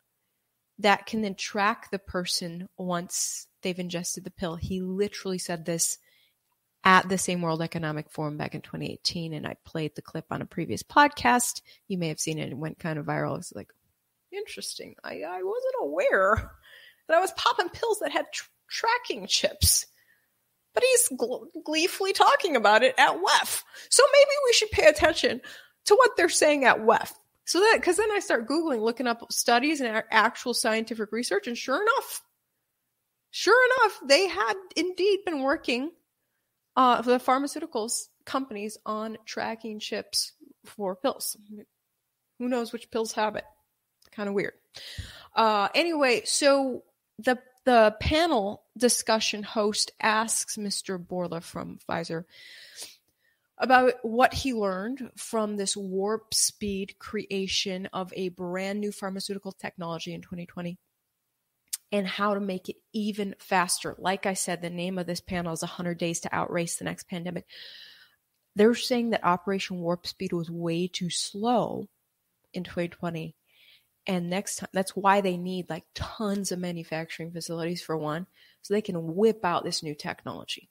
that 0.78 1.06
can 1.06 1.22
then 1.22 1.34
track 1.34 1.90
the 1.90 1.98
person 1.98 2.68
once 2.76 3.46
they've 3.62 3.78
ingested 3.78 4.24
the 4.24 4.30
pill. 4.30 4.56
He 4.56 4.80
literally 4.80 5.38
said 5.38 5.64
this 5.64 5.98
at 6.84 7.08
the 7.08 7.18
same 7.18 7.42
World 7.42 7.62
Economic 7.62 8.10
Forum 8.10 8.36
back 8.36 8.54
in 8.54 8.60
2018, 8.60 9.32
and 9.32 9.46
I 9.46 9.56
played 9.64 9.94
the 9.94 10.02
clip 10.02 10.26
on 10.30 10.42
a 10.42 10.46
previous 10.46 10.82
podcast. 10.82 11.62
You 11.88 11.98
may 11.98 12.08
have 12.08 12.20
seen 12.20 12.38
it; 12.38 12.50
it 12.50 12.56
went 12.56 12.78
kind 12.78 12.98
of 12.98 13.06
viral. 13.06 13.36
It's 13.38 13.52
like 13.52 13.72
interesting. 14.32 14.94
I, 15.02 15.22
I 15.22 15.42
wasn't 15.42 15.74
aware 15.80 16.52
that 17.08 17.16
I 17.16 17.20
was 17.20 17.32
popping 17.32 17.70
pills 17.70 17.98
that 18.00 18.12
had 18.12 18.26
tr- 18.32 18.48
tracking 18.68 19.26
chips. 19.26 19.86
But 20.74 20.84
he's 20.84 21.18
gleefully 21.64 22.12
talking 22.12 22.54
about 22.54 22.82
it 22.82 22.94
at 22.98 23.16
WEF. 23.16 23.62
So 23.88 24.02
maybe 24.12 24.30
we 24.44 24.52
should 24.52 24.70
pay 24.70 24.86
attention 24.86 25.40
to 25.86 25.94
what 25.94 26.10
they're 26.16 26.28
saying 26.28 26.66
at 26.66 26.80
WEF. 26.80 27.12
So 27.46 27.60
that, 27.60 27.76
because 27.76 27.96
then 27.96 28.10
I 28.10 28.18
start 28.18 28.48
Googling, 28.48 28.82
looking 28.82 29.06
up 29.06 29.32
studies 29.32 29.80
and 29.80 30.02
actual 30.10 30.52
scientific 30.52 31.12
research, 31.12 31.46
and 31.46 31.56
sure 31.56 31.80
enough, 31.80 32.22
sure 33.30 33.66
enough, 33.66 34.00
they 34.04 34.26
had 34.26 34.54
indeed 34.74 35.20
been 35.24 35.42
working 35.42 35.92
uh, 36.76 37.02
for 37.02 37.10
the 37.10 37.20
pharmaceuticals 37.20 38.08
companies 38.24 38.76
on 38.84 39.16
tracking 39.24 39.78
chips 39.78 40.32
for 40.64 40.96
pills. 40.96 41.36
Who 42.40 42.48
knows 42.48 42.72
which 42.72 42.90
pills 42.90 43.12
have 43.12 43.36
it? 43.36 43.44
Kind 44.10 44.28
of 44.28 44.34
weird. 44.34 44.54
Uh, 45.34 45.68
anyway, 45.72 46.22
so 46.24 46.82
the 47.20 47.38
the 47.64 47.94
panel 48.00 48.64
discussion 48.76 49.42
host 49.42 49.92
asks 50.00 50.56
Mr. 50.56 51.04
Bourla 51.04 51.42
from 51.42 51.78
Pfizer 51.88 52.24
about 53.58 53.94
what 54.02 54.34
he 54.34 54.52
learned 54.52 55.10
from 55.16 55.56
this 55.56 55.76
warp 55.76 56.34
speed 56.34 56.98
creation 56.98 57.86
of 57.92 58.12
a 58.14 58.28
brand 58.30 58.80
new 58.80 58.92
pharmaceutical 58.92 59.52
technology 59.52 60.12
in 60.12 60.20
2020 60.20 60.78
and 61.92 62.06
how 62.06 62.34
to 62.34 62.40
make 62.40 62.68
it 62.68 62.76
even 62.92 63.34
faster. 63.38 63.94
Like 63.98 64.26
I 64.26 64.34
said, 64.34 64.60
the 64.60 64.70
name 64.70 64.98
of 64.98 65.06
this 65.06 65.20
panel 65.20 65.52
is 65.52 65.62
100 65.62 65.96
Days 65.98 66.20
to 66.20 66.34
Outrace 66.34 66.76
the 66.76 66.84
Next 66.84 67.08
Pandemic. 67.08 67.46
They're 68.54 68.74
saying 68.74 69.10
that 69.10 69.24
Operation 69.24 69.80
Warp 69.80 70.06
Speed 70.06 70.32
was 70.32 70.50
way 70.50 70.88
too 70.88 71.10
slow 71.10 71.88
in 72.52 72.64
2020 72.64 73.34
and 74.06 74.30
next 74.30 74.56
time, 74.56 74.68
that's 74.72 74.94
why 74.94 75.20
they 75.20 75.36
need 75.36 75.68
like 75.68 75.84
tons 75.94 76.52
of 76.52 76.58
manufacturing 76.58 77.32
facilities 77.32 77.82
for 77.82 77.96
one, 77.96 78.26
so 78.62 78.72
they 78.72 78.82
can 78.82 79.16
whip 79.16 79.44
out 79.44 79.64
this 79.64 79.82
new 79.82 79.94
technology. 79.94 80.68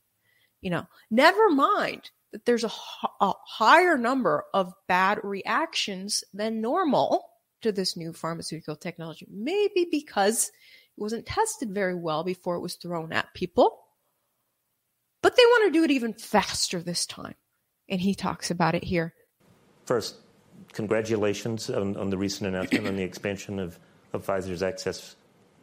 You 0.61 0.69
know, 0.69 0.87
never 1.11 1.49
mind 1.49 2.11
there's 2.45 2.63
a, 2.63 2.71
a 3.21 3.33
higher 3.45 3.97
number 3.97 4.45
of 4.53 4.73
bad 4.87 5.19
reactions 5.23 6.23
than 6.33 6.61
normal 6.61 7.29
to 7.61 7.71
this 7.71 7.95
new 7.95 8.13
pharmaceutical 8.13 8.75
technology. 8.75 9.27
Maybe 9.29 9.87
because 9.89 10.47
it 10.47 11.01
wasn't 11.01 11.25
tested 11.25 11.73
very 11.73 11.95
well 11.95 12.23
before 12.23 12.55
it 12.55 12.61
was 12.61 12.75
thrown 12.75 13.13
at 13.13 13.33
people. 13.33 13.79
But 15.21 15.35
they 15.35 15.43
want 15.43 15.73
to 15.73 15.79
do 15.79 15.83
it 15.83 15.91
even 15.91 16.13
faster 16.13 16.81
this 16.81 17.05
time. 17.05 17.35
And 17.89 17.99
he 17.99 18.13
talks 18.13 18.51
about 18.51 18.75
it 18.75 18.83
here. 18.83 19.13
First, 19.85 20.15
congratulations 20.73 21.69
on, 21.69 21.97
on 21.97 22.09
the 22.09 22.17
recent 22.17 22.47
announcement 22.47 22.87
on 22.87 22.95
the 22.95 23.03
expansion 23.03 23.59
of, 23.59 23.79
of 24.13 24.25
Pfizer's 24.25 24.61
access 24.61 25.15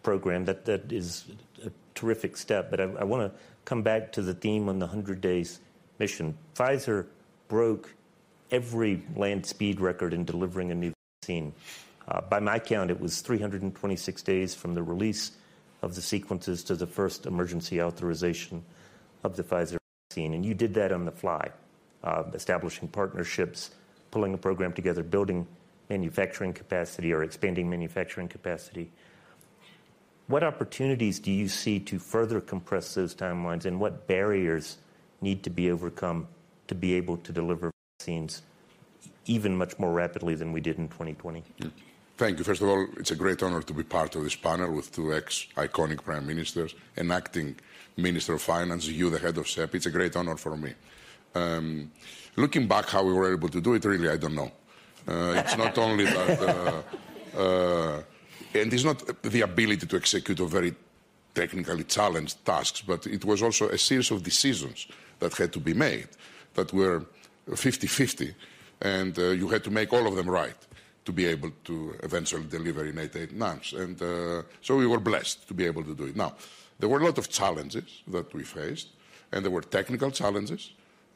program. 0.03 0.45
That 0.45 0.65
that 0.65 0.93
is 0.93 1.25
a 1.65 1.71
terrific 1.95 2.37
step. 2.37 2.71
But 2.71 2.81
I, 2.81 2.85
I 2.85 3.05
want 3.05 3.33
to 3.33 3.39
come 3.65 3.83
back 3.83 4.13
to 4.13 4.23
the 4.23 4.35
theme 4.35 4.69
on 4.69 4.79
the 4.79 4.87
100 4.87 5.21
days 5.21 5.61
mission. 6.03 6.37
Pfizer 6.57 7.07
broke 7.47 7.95
every 8.51 9.05
land 9.15 9.47
speed 9.47 9.81
record 9.81 10.13
in 10.13 10.25
delivering 10.25 10.73
a 10.73 10.75
new 10.75 10.93
vaccine. 11.21 11.53
Uh, 12.09 12.21
by 12.23 12.41
my 12.41 12.59
count, 12.59 12.91
it 12.91 13.01
was 13.01 13.21
326 13.21 14.21
days 14.23 14.53
from 14.53 14.75
the 14.75 14.83
release 14.83 15.31
of 15.81 15.95
the 15.95 16.03
sequences 16.03 16.65
to 16.65 16.75
the 16.75 16.89
first 16.89 17.25
emergency 17.25 17.81
authorization 17.81 18.65
of 19.23 19.37
the 19.37 19.45
Pfizer 19.45 19.77
vaccine. 20.11 20.35
And 20.35 20.45
you 20.45 20.55
did 20.55 20.75
that 20.75 20.91
on 20.91 21.05
the 21.05 21.13
fly, 21.13 21.53
uh, 22.03 22.25
establishing 22.35 22.89
partnerships 22.89 23.71
pulling 24.11 24.35
a 24.35 24.39
program 24.39 24.73
together, 24.73 25.05
building 25.05 25.47
manufacturing 25.89 26.53
capacity 26.53 27.13
or 27.13 27.23
expanding 27.23 27.71
manufacturing 27.71 28.27
capacity. 28.27 28.91
What 30.27 30.43
opportunities 30.43 31.21
do 31.21 31.31
you 31.31 31.47
see 31.47 31.79
to 31.79 32.01
further 32.01 32.41
compress 32.41 32.93
those 32.95 33.15
timelines, 33.15 33.67
and 33.67 33.79
what 33.79 34.09
barriers 34.09 34.79
need 35.23 35.43
to 35.45 35.51
be 35.51 35.71
overcome 35.71 36.29
to 36.69 36.75
be 36.75 36.95
able 36.95 37.17
to 37.19 37.33
deliver 37.33 37.71
vaccines 37.99 38.43
even 39.27 39.57
much 39.57 39.79
more 39.79 39.93
rapidly 39.93 40.35
than 40.35 40.53
we 40.53 40.61
did 40.61 40.79
in 40.79 40.89
2020? 40.89 41.45
Thank 42.17 42.39
you. 42.39 42.45
First 42.45 42.63
of 42.63 42.69
all, 42.69 42.87
it's 42.99 43.11
a 43.11 43.17
great 43.17 43.43
honor 43.43 43.63
to 43.63 43.73
be 43.73 43.83
part 43.83 44.15
of 44.17 44.25
this 44.25 44.37
panel 44.37 44.73
with 44.73 44.93
two 44.93 45.15
ex-iconic 45.15 46.05
prime 46.05 46.27
ministers, 46.27 46.75
an 46.97 47.11
acting 47.11 47.57
minister 47.97 48.35
of 48.35 48.43
finance, 48.43 48.87
you, 48.87 49.11
the 49.11 49.19
head 49.19 49.39
of 49.39 49.47
CEPI. 49.47 49.75
It's 49.75 49.87
a 49.87 49.91
great 49.91 50.15
honor 50.17 50.37
for 50.37 50.57
me. 50.57 50.75
Um, 51.35 51.91
looking 52.37 52.69
back, 52.69 52.89
how 52.89 53.03
we 53.03 53.13
were 53.13 53.33
able 53.33 53.49
to 53.49 53.61
do 53.61 53.75
it, 53.75 53.85
really, 53.85 54.09
I 54.09 54.17
don't 54.17 54.35
know. 54.35 54.53
Uh, 55.09 55.35
it's 55.37 55.57
not 55.57 55.77
only 55.79 56.05
that, 56.05 56.85
uh, 57.37 57.41
uh, 57.41 58.03
and 58.55 58.73
it's 58.73 58.85
not 58.85 59.23
the 59.23 59.41
ability 59.41 59.87
to 59.87 59.97
execute 59.97 60.39
a 60.39 60.47
very 60.47 60.75
technically 61.35 61.85
challenged 61.85 62.45
tasks, 62.45 62.83
but 62.83 63.07
it 63.07 63.25
was 63.25 63.43
also 63.43 63.69
a 63.69 63.79
series 63.79 64.11
of 64.11 64.23
decisions 64.23 64.87
that 65.23 65.33
had 65.35 65.53
to 65.53 65.61
be 65.61 65.75
made 65.75 66.09
that 66.55 66.73
were 66.73 67.05
50-50, 67.49 68.35
and 68.81 69.19
uh, 69.19 69.31
you 69.31 69.49
had 69.49 69.63
to 69.65 69.71
make 69.71 69.93
all 69.93 70.07
of 70.07 70.15
them 70.17 70.29
right 70.29 70.61
to 71.05 71.13
be 71.13 71.27
able 71.27 71.51
to 71.65 71.95
eventually 72.03 72.47
deliver 72.57 72.85
in 72.87 72.99
eight, 72.99 73.17
eight 73.17 73.33
months. 73.33 73.73
And 73.73 74.01
uh, 74.01 74.43
so 74.61 74.77
we 74.77 74.87
were 74.87 75.01
blessed 75.01 75.49
to 75.49 75.55
be 75.55 75.65
able 75.65 75.85
to 75.85 75.95
do 75.95 76.05
it. 76.05 76.17
Now, 76.17 76.35
there 76.79 76.89
were 76.89 77.01
a 77.01 77.05
lot 77.05 77.19
of 77.19 77.29
challenges 77.29 78.03
that 78.09 78.33
we 78.35 78.43
faced, 78.45 78.89
and 79.33 79.45
there 79.45 79.51
were 79.51 79.63
technical 79.63 80.11
challenges, 80.11 80.73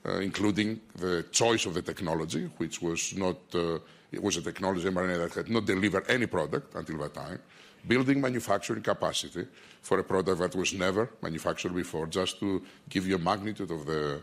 uh, 0.07 0.19
including 0.19 0.81
the 0.97 1.25
choice 1.31 1.67
of 1.67 1.75
the 1.75 1.83
technology, 1.83 2.45
which 2.57 2.83
was 2.83 3.15
not, 3.17 3.37
uh, 3.55 3.79
it 4.13 4.23
was 4.23 4.37
a 4.37 4.43
technology 4.43 4.89
mRNA 4.89 5.19
that 5.19 5.35
had 5.35 5.49
not 5.51 5.67
delivered 5.67 6.05
any 6.09 6.27
product 6.27 6.75
until 6.75 6.99
that 6.99 7.15
time, 7.15 7.41
building 7.87 8.21
manufacturing 8.21 8.83
capacity 8.83 9.47
for 9.83 9.99
a 9.99 10.05
product 10.05 10.39
that 10.39 10.55
was 10.55 10.73
never 10.73 11.11
manufactured 11.23 11.75
before, 11.75 12.07
just 12.07 12.41
to 12.41 12.63
give 12.89 13.07
you 13.07 13.17
a 13.17 13.19
magnitude 13.19 13.71
of 13.71 13.87
the, 13.87 14.23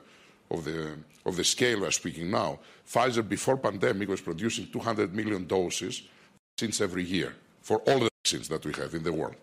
of 0.51 0.63
the, 0.65 0.97
of 1.25 1.35
the 1.35 1.43
scale 1.43 1.81
we're 1.81 1.91
speaking 1.91 2.29
now. 2.29 2.59
Pfizer, 2.87 3.27
before 3.27 3.57
pandemic, 3.57 4.09
was 4.09 4.21
producing 4.21 4.67
200 4.71 5.13
million 5.13 5.45
doses 5.45 6.03
since 6.57 6.81
every 6.81 7.03
year 7.03 7.35
for 7.61 7.77
all 7.87 7.99
the 7.99 8.09
vaccines 8.23 8.47
that 8.49 8.65
we 8.65 8.73
have 8.73 8.93
in 8.93 9.03
the 9.03 9.13
world. 9.13 9.35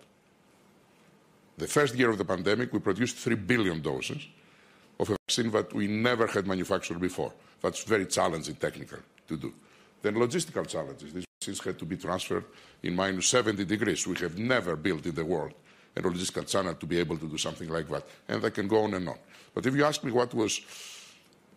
The 1.57 1.67
first 1.67 1.95
year 1.95 2.11
of 2.11 2.19
the 2.19 2.25
pandemic, 2.25 2.73
we 2.73 2.79
produced 2.79 3.17
3 3.17 3.35
billion 3.35 3.83
doses 3.83 4.27
of 4.99 5.11
a 5.11 5.17
vaccine 5.27 5.51
that 5.51 5.73
we 5.73 5.87
never 5.87 6.27
had 6.27 6.47
manufactured 6.47 7.01
before. 7.01 7.33
That's 7.61 7.85
very 7.85 8.07
challenging 8.07 8.55
technical 8.55 8.99
to 9.29 9.37
do. 9.37 9.53
Then 10.03 10.15
logistical 10.15 10.67
challenges. 10.67 11.27
Had 11.47 11.79
to 11.79 11.87
be 11.87 11.97
transferred 11.97 12.45
in 12.83 12.95
minus 12.95 13.29
70 13.29 13.65
degrees. 13.65 14.07
We 14.07 14.15
have 14.17 14.39
never 14.39 14.77
built 14.77 15.07
in 15.07 15.15
the 15.15 15.25
world 15.25 15.55
and 15.97 16.05
logistical 16.05 16.47
channel 16.47 16.75
to 16.75 16.87
be 16.87 16.99
able 16.99 17.17
to 17.17 17.27
do 17.27 17.39
something 17.39 17.71
like 17.71 17.89
that. 17.89 18.05
And 18.29 18.45
I 18.45 18.51
can 18.51 18.69
go 18.69 18.83
on 18.83 18.93
and 18.93 19.09
on. 19.09 19.17
But 19.55 19.65
if 19.65 19.75
you 19.75 19.87
ask 19.87 20.05
me 20.05 20.13
what 20.13 20.35
was 20.35 20.61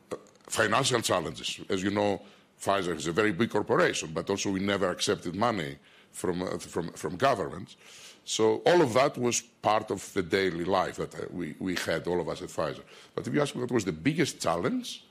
uh, 0.10 0.16
financial 0.48 1.02
challenges, 1.02 1.60
as 1.68 1.84
you 1.84 1.92
know, 1.92 2.22
Pfizer 2.62 2.96
is 2.96 3.08
a 3.08 3.12
very 3.12 3.34
big 3.34 3.50
corporation, 3.50 4.12
but 4.14 4.30
also 4.30 4.52
we 4.52 4.62
never 4.62 4.90
accepted 4.90 5.36
money 5.36 5.76
from, 6.14 6.44
uh, 6.44 6.58
from, 6.60 6.94
from 6.94 7.18
governments. 7.18 7.76
So 8.24 8.62
all 8.66 8.82
of 8.82 8.94
that 8.94 9.18
was 9.18 9.42
part 9.42 9.92
of 9.92 10.14
the 10.14 10.24
daily 10.24 10.64
life 10.64 10.96
that 10.96 11.14
uh, 11.14 11.26
we, 11.30 11.56
we 11.60 11.76
had, 11.76 12.08
all 12.08 12.22
of 12.22 12.30
us 12.30 12.42
at 12.42 12.48
Pfizer. 12.48 12.84
But 13.14 13.28
if 13.28 13.34
you 13.34 13.42
ask 13.42 13.54
me 13.54 13.62
what 13.62 13.72
was 13.72 13.84
the 13.84 13.92
biggest 13.92 14.40
challenge, 14.40 15.04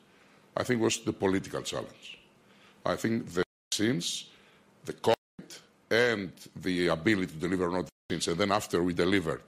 I 0.56 0.62
think 0.62 0.80
was 0.80 0.98
the 1.00 1.12
political 1.12 1.60
challenge. 1.60 2.18
I 2.86 2.96
think 2.96 3.26
the 3.34 3.44
vaccines, 3.70 4.31
the 4.84 4.92
COVID, 4.94 5.60
and 5.90 6.32
the 6.56 6.88
ability 6.88 7.32
to 7.34 7.38
deliver 7.38 7.68
or 7.68 7.72
not 7.72 7.88
vaccines, 8.08 8.28
and 8.28 8.38
then 8.38 8.52
after 8.52 8.82
we 8.82 8.92
delivered, 8.94 9.42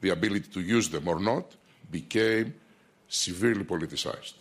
the 0.00 0.10
ability 0.10 0.48
to 0.52 0.60
use 0.60 0.88
them 0.88 1.08
or 1.08 1.18
not, 1.18 1.54
became 1.90 2.54
severely 3.08 3.64
politicized 3.64 4.34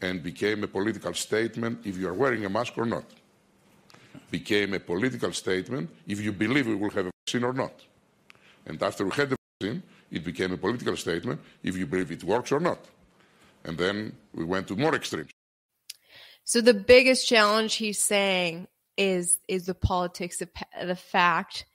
and 0.00 0.22
became 0.22 0.62
a 0.64 0.68
political 0.68 1.14
statement 1.14 1.80
if 1.84 1.96
you 1.96 2.08
are 2.08 2.14
wearing 2.14 2.44
a 2.44 2.48
mask 2.48 2.76
or 2.76 2.84
not. 2.86 3.04
Became 4.30 4.74
a 4.74 4.80
political 4.80 5.32
statement 5.32 5.90
if 6.06 6.20
you 6.20 6.32
believe 6.32 6.66
we 6.66 6.74
will 6.74 6.90
have 6.90 7.06
a 7.06 7.10
vaccine 7.24 7.44
or 7.44 7.52
not. 7.52 7.72
And 8.66 8.82
after 8.82 9.04
we 9.04 9.12
had 9.12 9.30
the 9.30 9.36
vaccine, 9.60 9.82
it 10.10 10.24
became 10.24 10.52
a 10.52 10.56
political 10.56 10.96
statement 10.96 11.40
if 11.62 11.76
you 11.76 11.86
believe 11.86 12.10
it 12.10 12.22
works 12.22 12.52
or 12.52 12.60
not. 12.60 12.78
And 13.64 13.78
then 13.78 14.14
we 14.34 14.44
went 14.44 14.68
to 14.68 14.76
more 14.76 14.94
extremes. 14.94 15.30
So 16.44 16.60
the 16.60 16.74
biggest 16.74 17.26
challenge 17.26 17.76
he's 17.76 17.98
saying 17.98 18.68
is 18.96 19.38
is 19.48 19.66
the 19.66 19.74
politics 19.74 20.40
of 20.40 20.48
the 20.86 20.96
fact 20.96 21.66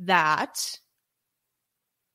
that 0.00 0.78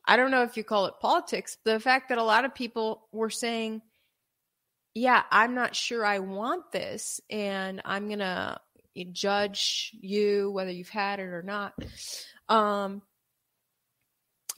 I 0.05 0.15
don't 0.15 0.31
know 0.31 0.43
if 0.43 0.55
you 0.57 0.63
call 0.63 0.85
it 0.85 0.95
politics, 1.01 1.57
the 1.65 1.79
fact 1.79 2.09
that 2.09 2.17
a 2.17 2.23
lot 2.23 2.45
of 2.45 2.55
people 2.55 3.07
were 3.11 3.29
saying, 3.29 3.81
"Yeah, 4.93 5.23
I'm 5.31 5.53
not 5.53 5.75
sure 5.75 6.05
I 6.05 6.19
want 6.19 6.71
this, 6.71 7.19
and 7.29 7.81
I'm 7.83 8.09
gonna 8.09 8.59
judge 9.11 9.91
you 9.99 10.49
whether 10.51 10.71
you've 10.71 10.89
had 10.89 11.19
it 11.19 11.23
or 11.23 11.43
not." 11.43 11.73
Um, 12.49 13.01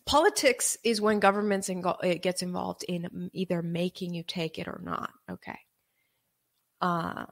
politics 0.05 0.77
is 0.83 1.01
when 1.01 1.19
governments 1.19 1.69
and 1.69 1.85
it 2.03 2.21
gets 2.21 2.41
involved 2.41 2.83
in 2.87 3.29
either 3.33 3.61
making 3.61 4.13
you 4.13 4.23
take 4.23 4.57
it 4.57 4.67
or 4.67 4.81
not. 4.83 5.11
Okay. 5.29 5.59
Uh, 6.81 7.25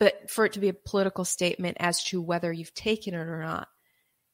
but 0.00 0.30
for 0.30 0.46
it 0.46 0.54
to 0.54 0.60
be 0.60 0.70
a 0.70 0.74
political 0.74 1.24
statement 1.26 1.76
as 1.78 2.02
to 2.04 2.20
whether 2.22 2.50
you've 2.50 2.74
taken 2.74 3.14
it 3.14 3.18
or 3.18 3.42
not, 3.42 3.68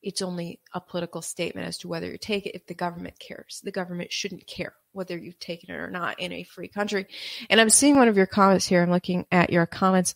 it's 0.01 0.23
only 0.23 0.61
a 0.73 0.81
political 0.81 1.21
statement 1.21 1.67
as 1.67 1.79
to 1.79 1.89
whether 1.89 2.09
you 2.09 2.17
take 2.17 2.47
it 2.47 2.55
if 2.55 2.67
the 2.67 2.75
government 2.75 3.19
cares. 3.19 3.61
The 3.65 3.73
government 3.73 4.13
shouldn't 4.13 4.47
care 4.47 4.75
whether 4.93 5.19
you've 5.19 5.41
taken 5.41 5.75
it 5.75 5.79
or 5.79 5.91
not 5.91 6.21
in 6.21 6.33
a 6.33 6.45
free 6.45 6.69
country. 6.69 7.07
And 7.51 7.61
I'm 7.61 7.71
seeing 7.71 7.97
one 7.97 8.07
of 8.07 8.17
your 8.17 8.27
comments 8.27 8.69
here. 8.69 8.81
I'm 8.81 8.91
looking 8.91 9.27
at 9.33 9.51
your 9.51 9.67
comments. 9.67 10.15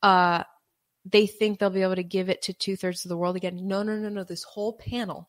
Uh, 0.00 0.44
they 1.04 1.26
think 1.26 1.58
they'll 1.58 1.70
be 1.70 1.82
able 1.82 1.96
to 1.96 2.04
give 2.04 2.28
it 2.28 2.42
to 2.42 2.52
two 2.52 2.76
thirds 2.76 3.04
of 3.04 3.08
the 3.08 3.16
world 3.16 3.34
again. 3.34 3.66
No, 3.66 3.82
no, 3.82 3.96
no, 3.96 4.08
no. 4.08 4.22
This 4.22 4.44
whole 4.44 4.74
panel 4.74 5.28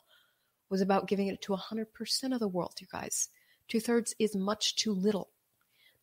was 0.69 0.81
about 0.81 1.07
giving 1.07 1.27
it 1.29 1.41
to 1.41 1.53
100% 1.53 2.33
of 2.33 2.39
the 2.39 2.47
world, 2.47 2.75
you 2.79 2.85
guys. 2.91 3.29
Two 3.67 3.79
thirds 3.79 4.13
is 4.19 4.35
much 4.35 4.75
too 4.75 4.93
little. 4.93 5.29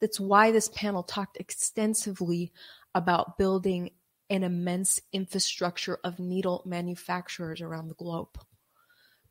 That's 0.01 0.19
why 0.19 0.51
this 0.51 0.69
panel 0.69 1.05
talked 1.05 1.37
extensively 1.37 2.53
about 2.95 3.39
building 3.39 3.91
an 4.29 4.45
immense 4.45 5.01
infrastructure 5.13 5.99
of 6.05 6.19
needle 6.19 6.63
manufacturers 6.67 7.61
around 7.61 7.89
the 7.89 7.95
globe 7.95 8.29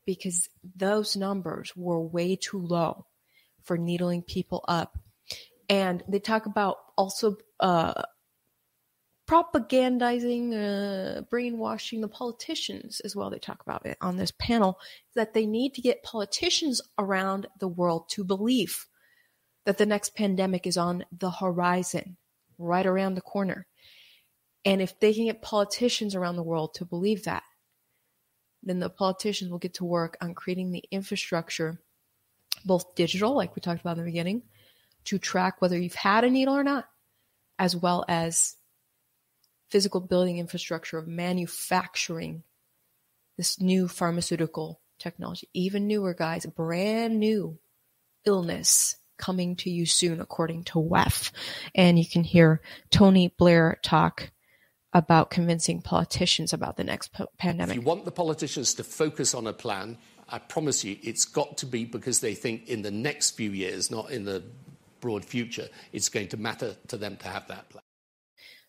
because 0.05 0.49
those 0.75 1.15
numbers 1.15 1.73
were 1.75 2.01
way 2.01 2.35
too 2.35 2.59
low 2.59 3.05
for 3.63 3.77
needling 3.77 4.21
people 4.21 4.65
up. 4.67 4.97
And 5.69 6.03
they 6.07 6.19
talk 6.19 6.47
about 6.47 6.77
also 6.97 7.37
uh, 7.59 8.01
propagandizing, 9.29 10.53
uh, 10.55 11.21
brainwashing 11.29 12.01
the 12.01 12.07
politicians 12.07 12.99
as 13.01 13.15
well. 13.15 13.29
They 13.29 13.37
talk 13.37 13.61
about 13.61 13.85
it 13.85 13.97
on 14.01 14.17
this 14.17 14.31
panel 14.31 14.79
that 15.15 15.35
they 15.35 15.45
need 15.45 15.75
to 15.75 15.81
get 15.81 16.01
politicians 16.01 16.81
around 16.97 17.47
the 17.59 17.67
world 17.67 18.09
to 18.13 18.23
believe 18.23 18.87
that 19.65 19.77
the 19.77 19.85
next 19.85 20.15
pandemic 20.15 20.65
is 20.65 20.77
on 20.77 21.05
the 21.11 21.29
horizon, 21.29 22.17
right 22.59 22.85
around 22.85 23.15
the 23.15 23.21
corner. 23.21 23.65
And 24.65 24.81
if 24.81 24.99
they 24.99 25.13
can 25.13 25.25
get 25.25 25.41
politicians 25.41 26.13
around 26.13 26.35
the 26.35 26.43
world 26.43 26.75
to 26.75 26.85
believe 26.85 27.23
that, 27.23 27.43
then 28.61 28.79
the 28.79 28.89
politicians 28.89 29.49
will 29.49 29.57
get 29.57 29.75
to 29.75 29.85
work 29.85 30.17
on 30.21 30.35
creating 30.35 30.71
the 30.71 30.83
infrastructure, 30.91 31.79
both 32.65 32.93
digital, 32.95 33.35
like 33.35 33.55
we 33.55 33.61
talked 33.61 33.79
about 33.79 33.97
in 33.97 34.03
the 34.03 34.11
beginning, 34.11 34.43
to 35.05 35.17
track 35.17 35.61
whether 35.61 35.79
you've 35.79 35.95
had 35.95 36.25
a 36.25 36.29
needle 36.29 36.55
or 36.55 36.63
not, 36.63 36.85
as 37.57 37.75
well 37.75 38.03
as 38.07 38.57
physical 39.69 40.01
building 40.01 40.37
infrastructure 40.37 40.97
of 40.97 41.07
manufacturing 41.07 42.43
this 43.37 43.61
new 43.61 43.87
pharmaceutical 43.87 44.81
technology, 44.97 45.47
even 45.53 45.87
newer, 45.87 46.13
guys, 46.13 46.45
brand 46.45 47.17
new 47.17 47.57
illness 48.25 48.98
coming 49.19 49.55
to 49.57 49.69
you 49.69 49.85
soon, 49.85 50.19
according 50.19 50.63
to 50.65 50.79
WEF. 50.79 51.31
And 51.75 51.99
you 51.99 52.05
can 52.07 52.23
hear 52.23 52.61
Tony 52.89 53.33
Blair 53.37 53.77
talk 53.83 54.31
about 54.93 55.29
convincing 55.29 55.81
politicians 55.81 56.51
about 56.53 56.77
the 56.77 56.83
next 56.83 57.13
po- 57.13 57.27
pandemic. 57.37 57.75
If 57.75 57.83
you 57.83 57.87
want 57.87 58.05
the 58.05 58.11
politicians 58.11 58.73
to 58.75 58.83
focus 58.83 59.35
on 59.35 59.45
a 59.45 59.53
plan, 59.53 59.97
I 60.27 60.39
promise 60.39 60.83
you 60.83 60.97
it's 61.03 61.25
got 61.25 61.57
to 61.57 61.65
be 61.65 61.85
because 61.85 62.21
they 62.21 62.33
think 62.33 62.67
in 62.67 62.81
the 62.81 62.91
next 62.91 63.31
few 63.31 63.51
years, 63.51 63.91
not 63.91 64.09
in 64.09 64.25
the 64.25 64.43
broad 64.99 65.23
future, 65.23 65.67
it's 65.93 66.09
going 66.09 66.27
to 66.29 66.37
matter 66.37 66.75
to 66.87 66.97
them 66.97 67.17
to 67.17 67.27
have 67.27 67.47
that 67.47 67.69
plan. 67.69 67.83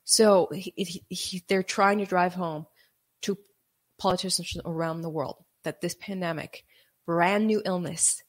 So 0.04 0.48
he, 0.52 1.04
he, 1.08 1.42
they're 1.48 1.62
trying 1.62 1.98
to 1.98 2.06
drive 2.06 2.34
home 2.34 2.66
to 3.22 3.38
politicians 3.98 4.56
around 4.64 5.02
the 5.02 5.10
world 5.10 5.36
that 5.64 5.80
this 5.80 5.94
pandemic, 5.94 6.64
brand 7.06 7.46
new 7.46 7.62
illness, 7.64 8.22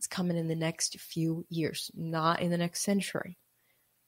is 0.00 0.06
coming 0.06 0.36
in 0.36 0.48
the 0.48 0.56
next 0.56 0.98
few 0.98 1.46
years, 1.48 1.90
not 1.94 2.40
in 2.40 2.50
the 2.50 2.58
next 2.58 2.82
century. 2.82 3.38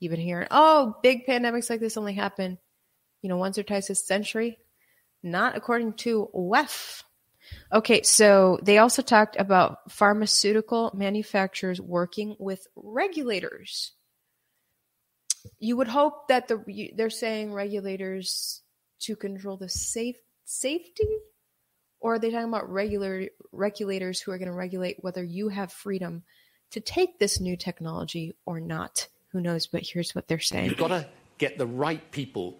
You've 0.00 0.10
been 0.10 0.20
hearing, 0.20 0.48
oh, 0.50 0.96
big 1.02 1.26
pandemics 1.26 1.70
like 1.70 1.80
this 1.80 1.96
only 1.96 2.14
happen, 2.14 2.58
you 3.22 3.28
know, 3.28 3.36
once 3.36 3.58
or 3.58 3.62
twice 3.62 3.90
a 3.90 3.94
century. 3.94 4.58
Not 5.22 5.56
according 5.56 5.92
to 5.94 6.28
WEF. 6.34 7.04
Okay, 7.72 8.02
so 8.02 8.58
they 8.62 8.78
also 8.78 9.02
talked 9.02 9.36
about 9.38 9.92
pharmaceutical 9.92 10.90
manufacturers 10.94 11.80
working 11.80 12.34
with 12.40 12.66
regulators 12.74 13.92
you 15.58 15.76
would 15.76 15.88
hope 15.88 16.28
that 16.28 16.48
the 16.48 16.92
they're 16.96 17.10
saying 17.10 17.52
regulators 17.52 18.62
to 19.00 19.16
control 19.16 19.56
the 19.56 19.68
safe 19.68 20.16
safety 20.44 21.08
or 22.02 22.14
are 22.14 22.18
they 22.18 22.30
talking 22.30 22.48
about 22.48 22.70
regular 22.70 23.28
regulators 23.52 24.20
who 24.20 24.32
are 24.32 24.38
going 24.38 24.50
to 24.50 24.54
regulate 24.54 24.96
whether 25.02 25.22
you 25.22 25.48
have 25.48 25.72
freedom 25.72 26.24
to 26.72 26.80
take 26.80 27.18
this 27.18 27.40
new 27.40 27.56
technology 27.56 28.34
or 28.44 28.60
not? 28.60 29.06
Who 29.28 29.40
knows 29.40 29.66
but 29.66 29.82
here's 29.86 30.14
what 30.14 30.28
they're 30.28 30.40
saying. 30.40 30.70
You've 30.70 30.78
got 30.78 30.88
to 30.88 31.08
get 31.38 31.56
the 31.58 31.66
right 31.66 32.10
people 32.10 32.58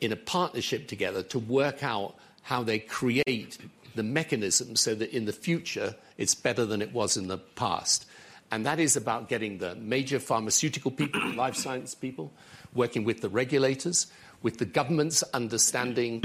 in 0.00 0.12
a 0.12 0.16
partnership 0.16 0.88
together 0.88 1.22
to 1.22 1.38
work 1.38 1.82
out 1.82 2.16
how 2.42 2.62
they 2.62 2.78
create 2.78 3.58
the 3.94 4.02
mechanism 4.02 4.76
so 4.76 4.94
that 4.94 5.10
in 5.10 5.24
the 5.24 5.32
future 5.32 5.94
it's 6.16 6.34
better 6.34 6.66
than 6.66 6.82
it 6.82 6.92
was 6.92 7.16
in 7.16 7.28
the 7.28 7.38
past. 7.38 8.06
And 8.50 8.66
that 8.66 8.80
is 8.80 8.96
about 8.96 9.28
getting 9.28 9.58
the 9.58 9.74
major 9.76 10.18
pharmaceutical 10.18 10.90
people, 10.90 11.20
life 11.34 11.54
science 11.54 11.94
people, 11.94 12.32
working 12.74 13.04
with 13.04 13.20
the 13.20 13.28
regulators, 13.28 14.06
with 14.42 14.58
the 14.58 14.64
governments 14.64 15.22
understanding 15.34 16.24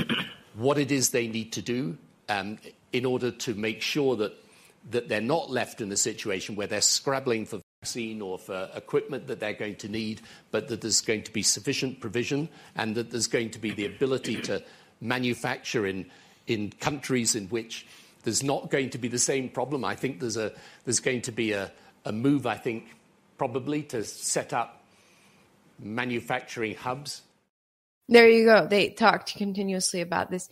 what 0.56 0.78
it 0.78 0.92
is 0.92 1.10
they 1.10 1.28
need 1.28 1.52
to 1.54 1.62
do 1.62 1.98
Um, 2.30 2.58
in 2.94 3.06
order 3.06 3.32
to 3.32 3.54
make 3.56 3.82
sure 3.82 4.16
that, 4.16 4.34
that 4.92 5.10
they're 5.10 5.20
not 5.20 5.50
left 5.50 5.82
in 5.82 5.92
a 5.92 5.98
situation 5.98 6.56
where 6.56 6.68
they're 6.68 6.80
scrabbling 6.80 7.46
for 7.46 7.60
vaccine 7.82 8.22
or 8.22 8.38
for 8.38 8.70
equipment 8.76 9.28
that 9.28 9.40
they're 9.40 9.54
going 9.54 9.76
to 9.76 9.90
need, 9.90 10.22
but 10.52 10.70
that 10.70 10.80
there's 10.80 11.02
going 11.02 11.24
to 11.24 11.34
be 11.34 11.42
sufficient 11.42 12.00
provision 12.00 12.48
and 12.76 12.96
that 12.96 13.12
there's 13.12 13.28
going 13.28 13.50
to 13.50 13.60
be 13.60 13.72
the 13.72 13.86
ability 13.86 14.40
to 14.42 14.64
manufacture 15.02 15.86
in, 15.86 16.06
in 16.48 16.70
countries 16.80 17.36
in 17.36 17.48
which 17.48 17.86
there's 18.24 18.44
not 18.44 18.70
going 18.70 18.90
to 18.92 18.98
be 18.98 19.10
the 19.10 19.20
same 19.20 19.50
problem. 19.50 19.84
I 19.84 19.96
think 19.96 20.22
there's, 20.22 20.38
a, 20.38 20.54
there's 20.86 21.02
going 21.02 21.24
to 21.24 21.32
be 21.32 21.52
a, 21.52 21.72
a 22.06 22.14
move, 22.14 22.46
I 22.46 22.56
think, 22.56 22.86
probably 23.38 23.84
to 23.84 24.04
set 24.04 24.54
up 24.54 24.82
manufacturing 25.80 26.76
hubs. 26.76 27.22
There 28.08 28.30
you 28.30 28.46
go. 28.46 28.68
They 28.68 28.90
talked 28.90 29.36
continuously 29.36 30.02
about 30.02 30.30
this. 30.30 30.48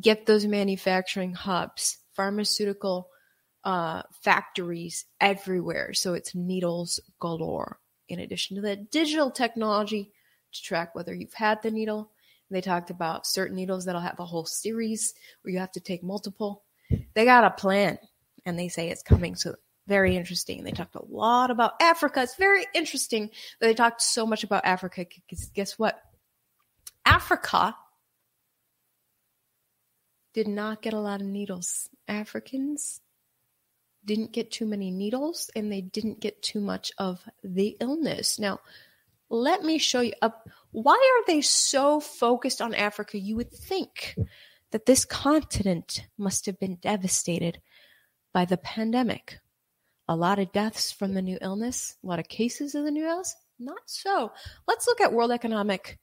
Get 0.00 0.26
those 0.26 0.46
manufacturing 0.46 1.34
hubs, 1.34 1.98
pharmaceutical 2.14 3.08
uh, 3.64 4.02
factories 4.22 5.04
everywhere. 5.20 5.92
So 5.94 6.14
it's 6.14 6.34
needles 6.34 7.00
galore. 7.18 7.78
In 8.08 8.18
addition 8.18 8.56
to 8.56 8.62
the 8.62 8.76
digital 8.76 9.30
technology 9.30 10.12
to 10.52 10.62
track 10.62 10.94
whether 10.94 11.14
you've 11.14 11.34
had 11.34 11.62
the 11.62 11.70
needle. 11.70 12.10
They 12.50 12.60
talked 12.60 12.90
about 12.90 13.28
certain 13.28 13.54
needles 13.54 13.84
that'll 13.84 14.00
have 14.00 14.18
a 14.18 14.24
whole 14.24 14.44
series 14.44 15.14
where 15.42 15.52
you 15.52 15.60
have 15.60 15.70
to 15.72 15.80
take 15.80 16.02
multiple 16.02 16.64
they 17.14 17.24
got 17.24 17.44
a 17.44 17.50
plan 17.50 17.98
and 18.44 18.58
they 18.58 18.68
say 18.68 18.88
it's 18.88 19.02
coming. 19.02 19.36
So 19.36 19.54
very 19.86 20.16
interesting. 20.16 20.62
They 20.62 20.72
talked 20.72 20.94
a 20.94 21.04
lot 21.04 21.50
about 21.50 21.80
Africa. 21.80 22.22
It's 22.22 22.36
very 22.36 22.66
interesting 22.74 23.30
that 23.60 23.66
they 23.66 23.74
talked 23.74 24.02
so 24.02 24.26
much 24.26 24.44
about 24.44 24.64
Africa 24.64 25.06
because 25.28 25.46
guess 25.46 25.78
what? 25.78 26.00
Africa 27.04 27.76
did 30.32 30.48
not 30.48 30.82
get 30.82 30.92
a 30.92 31.00
lot 31.00 31.20
of 31.20 31.26
needles. 31.26 31.88
Africans 32.08 33.00
didn't 34.04 34.32
get 34.32 34.50
too 34.50 34.66
many 34.66 34.90
needles 34.90 35.50
and 35.54 35.70
they 35.70 35.80
didn't 35.80 36.20
get 36.20 36.42
too 36.42 36.60
much 36.60 36.92
of 36.98 37.22
the 37.42 37.76
illness. 37.80 38.38
Now, 38.38 38.60
let 39.28 39.62
me 39.62 39.78
show 39.78 40.00
you. 40.00 40.12
Why 40.72 40.94
are 40.94 41.26
they 41.26 41.40
so 41.40 42.00
focused 42.00 42.60
on 42.60 42.74
Africa? 42.74 43.18
You 43.18 43.36
would 43.36 43.52
think 43.52 44.16
that 44.72 44.86
this 44.86 45.04
continent 45.04 46.06
must 46.18 46.46
have 46.46 46.58
been 46.58 46.76
devastated 46.76 47.60
by 48.32 48.44
the 48.44 48.56
pandemic. 48.56 49.38
A 50.08 50.16
lot 50.16 50.38
of 50.38 50.52
deaths 50.52 50.90
from 50.90 51.14
the 51.14 51.22
new 51.22 51.38
illness, 51.40 51.96
a 52.02 52.06
lot 52.06 52.18
of 52.18 52.28
cases 52.28 52.74
of 52.74 52.84
the 52.84 52.90
new 52.90 53.06
illness. 53.06 53.36
Not 53.58 53.82
so. 53.86 54.32
Let's 54.66 54.86
look 54.86 55.00
at 55.00 55.12
World 55.12 55.30
Economic, 55.30 55.98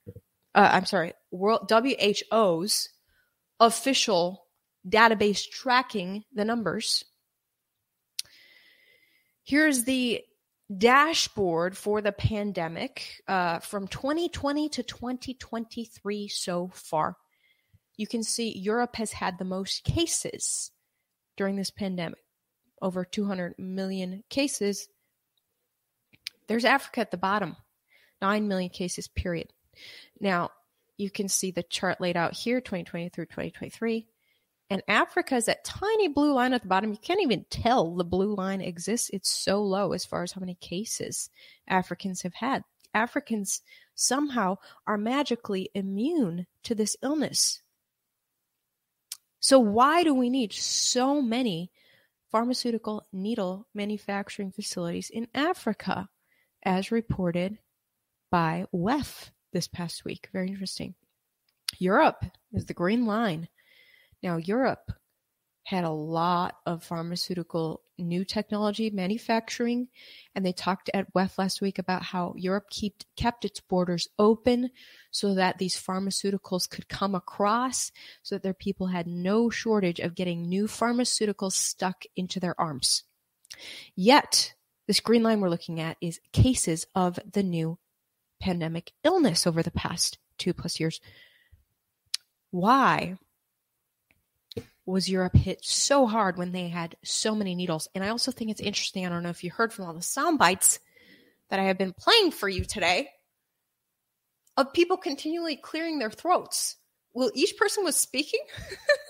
uh, 0.55 0.69
I'm 0.71 0.85
sorry, 0.85 1.13
World 1.31 1.69
WHO's 1.69 2.89
official 3.59 4.45
database 4.87 5.49
tracking 5.49 6.23
the 6.33 6.45
numbers. 6.45 7.03
Here's 9.43 9.83
the 9.83 10.23
dashboard 10.75 11.77
for 11.77 12.01
the 12.01 12.11
pandemic 12.11 13.21
uh, 13.27 13.59
from 13.59 13.87
2020 13.87 14.69
to 14.69 14.83
2023 14.83 16.27
so 16.27 16.69
far. 16.73 17.15
You 17.95 18.07
can 18.07 18.23
see 18.23 18.57
Europe 18.57 18.95
has 18.97 19.11
had 19.11 19.37
the 19.37 19.45
most 19.45 19.83
cases 19.83 20.71
during 21.35 21.55
this 21.55 21.71
pandemic, 21.71 22.19
over 22.81 23.05
200 23.05 23.55
million 23.57 24.23
cases. 24.29 24.87
There's 26.47 26.65
Africa 26.65 27.01
at 27.01 27.11
the 27.11 27.17
bottom, 27.17 27.55
9 28.21 28.47
million 28.47 28.69
cases, 28.69 29.07
period. 29.07 29.47
Now, 30.19 30.51
you 30.97 31.09
can 31.09 31.27
see 31.27 31.51
the 31.51 31.63
chart 31.63 32.01
laid 32.01 32.17
out 32.17 32.33
here 32.33 32.59
2020 32.59 33.09
through 33.09 33.25
2023 33.25 34.07
and 34.69 34.83
Africa 34.87 35.35
is 35.35 35.45
that 35.45 35.63
tiny 35.63 36.09
blue 36.09 36.33
line 36.33 36.53
at 36.53 36.61
the 36.61 36.67
bottom. 36.67 36.91
You 36.91 36.97
can't 36.97 37.21
even 37.21 37.45
tell 37.49 37.95
the 37.95 38.03
blue 38.03 38.35
line 38.35 38.59
exists. 38.59 39.09
It's 39.13 39.31
so 39.31 39.63
low 39.63 39.93
as 39.93 40.05
far 40.05 40.23
as 40.23 40.33
how 40.33 40.41
many 40.41 40.55
cases 40.55 41.29
Africans 41.67 42.21
have 42.23 42.33
had. 42.33 42.63
Africans 42.93 43.61
somehow 43.95 44.57
are 44.85 44.97
magically 44.97 45.69
immune 45.73 46.47
to 46.63 46.75
this 46.75 46.97
illness. 47.01 47.61
So, 49.39 49.59
why 49.59 50.03
do 50.03 50.13
we 50.13 50.29
need 50.29 50.51
so 50.51 51.21
many 51.21 51.71
pharmaceutical 52.29 53.07
needle 53.13 53.67
manufacturing 53.73 54.51
facilities 54.51 55.09
in 55.09 55.27
Africa, 55.33 56.09
as 56.63 56.91
reported 56.91 57.57
by 58.29 58.65
WEF 58.73 59.31
this 59.57 59.67
past 59.67 60.05
week? 60.05 60.29
Very 60.31 60.49
interesting. 60.49 60.93
Europe 61.79 62.23
is 62.53 62.65
the 62.65 62.75
green 62.75 63.07
line. 63.07 63.47
Now, 64.21 64.37
Europe 64.37 64.91
had 65.63 65.83
a 65.83 65.89
lot 65.89 66.57
of 66.67 66.83
pharmaceutical 66.83 67.81
new 67.97 68.23
technology 68.23 68.91
manufacturing, 68.91 69.87
and 70.35 70.45
they 70.45 70.53
talked 70.53 70.91
at 70.93 71.11
WEF 71.15 71.39
last 71.39 71.59
week 71.59 71.79
about 71.79 72.03
how 72.03 72.35
Europe 72.37 72.69
kept 72.69 73.07
kept 73.15 73.45
its 73.45 73.59
borders 73.59 74.07
open 74.19 74.69
so 75.09 75.33
that 75.33 75.57
these 75.57 75.75
pharmaceuticals 75.75 76.69
could 76.69 76.87
come 76.87 77.15
across, 77.15 77.91
so 78.21 78.35
that 78.35 78.43
their 78.43 78.53
people 78.53 78.87
had 78.87 79.07
no 79.07 79.49
shortage 79.49 79.99
of 79.99 80.13
getting 80.13 80.47
new 80.47 80.67
pharmaceuticals 80.67 81.53
stuck 81.53 82.03
into 82.15 82.39
their 82.39 82.59
arms. 82.61 83.05
Yet, 83.95 84.53
this 84.87 84.99
green 84.99 85.23
line 85.23 85.41
we're 85.41 85.49
looking 85.49 85.81
at 85.81 85.97
is 85.99 86.19
cases 86.31 86.85
of 86.93 87.19
the 87.33 87.41
new 87.41 87.79
pandemic 88.39 88.91
illness 89.03 89.47
over 89.47 89.63
the 89.63 89.71
past 89.71 90.17
two 90.37 90.53
plus 90.53 90.79
years. 90.79 90.99
Why? 92.51 93.17
was 94.87 95.09
Europe 95.09 95.35
hit 95.35 95.63
so 95.63 96.07
hard 96.07 96.37
when 96.37 96.53
they 96.53 96.69
had 96.69 96.95
so 97.03 97.35
many 97.35 97.53
needles. 97.53 97.89
And 97.93 98.03
I 98.03 98.07
also 98.07 98.31
think 98.31 98.49
it's 98.49 98.61
interesting. 98.61 99.05
I 99.05 99.09
don't 99.09 99.21
know 99.21 99.29
if 99.29 99.43
you 99.43 99.51
heard 99.51 99.73
from 99.73 99.85
all 99.85 99.93
the 99.93 100.01
sound 100.01 100.39
bites 100.39 100.79
that 101.49 101.59
I 101.59 101.63
have 101.63 101.77
been 101.77 101.93
playing 101.93 102.31
for 102.31 102.47
you 102.47 102.63
today 102.63 103.09
of 104.55 104.73
people 104.73 104.95
continually 104.95 105.57
clearing 105.57 105.99
their 105.99 106.09
throats. 106.09 106.77
Well, 107.13 107.31
each 107.35 107.57
person 107.57 107.83
was 107.83 107.97
speaking. 107.97 108.39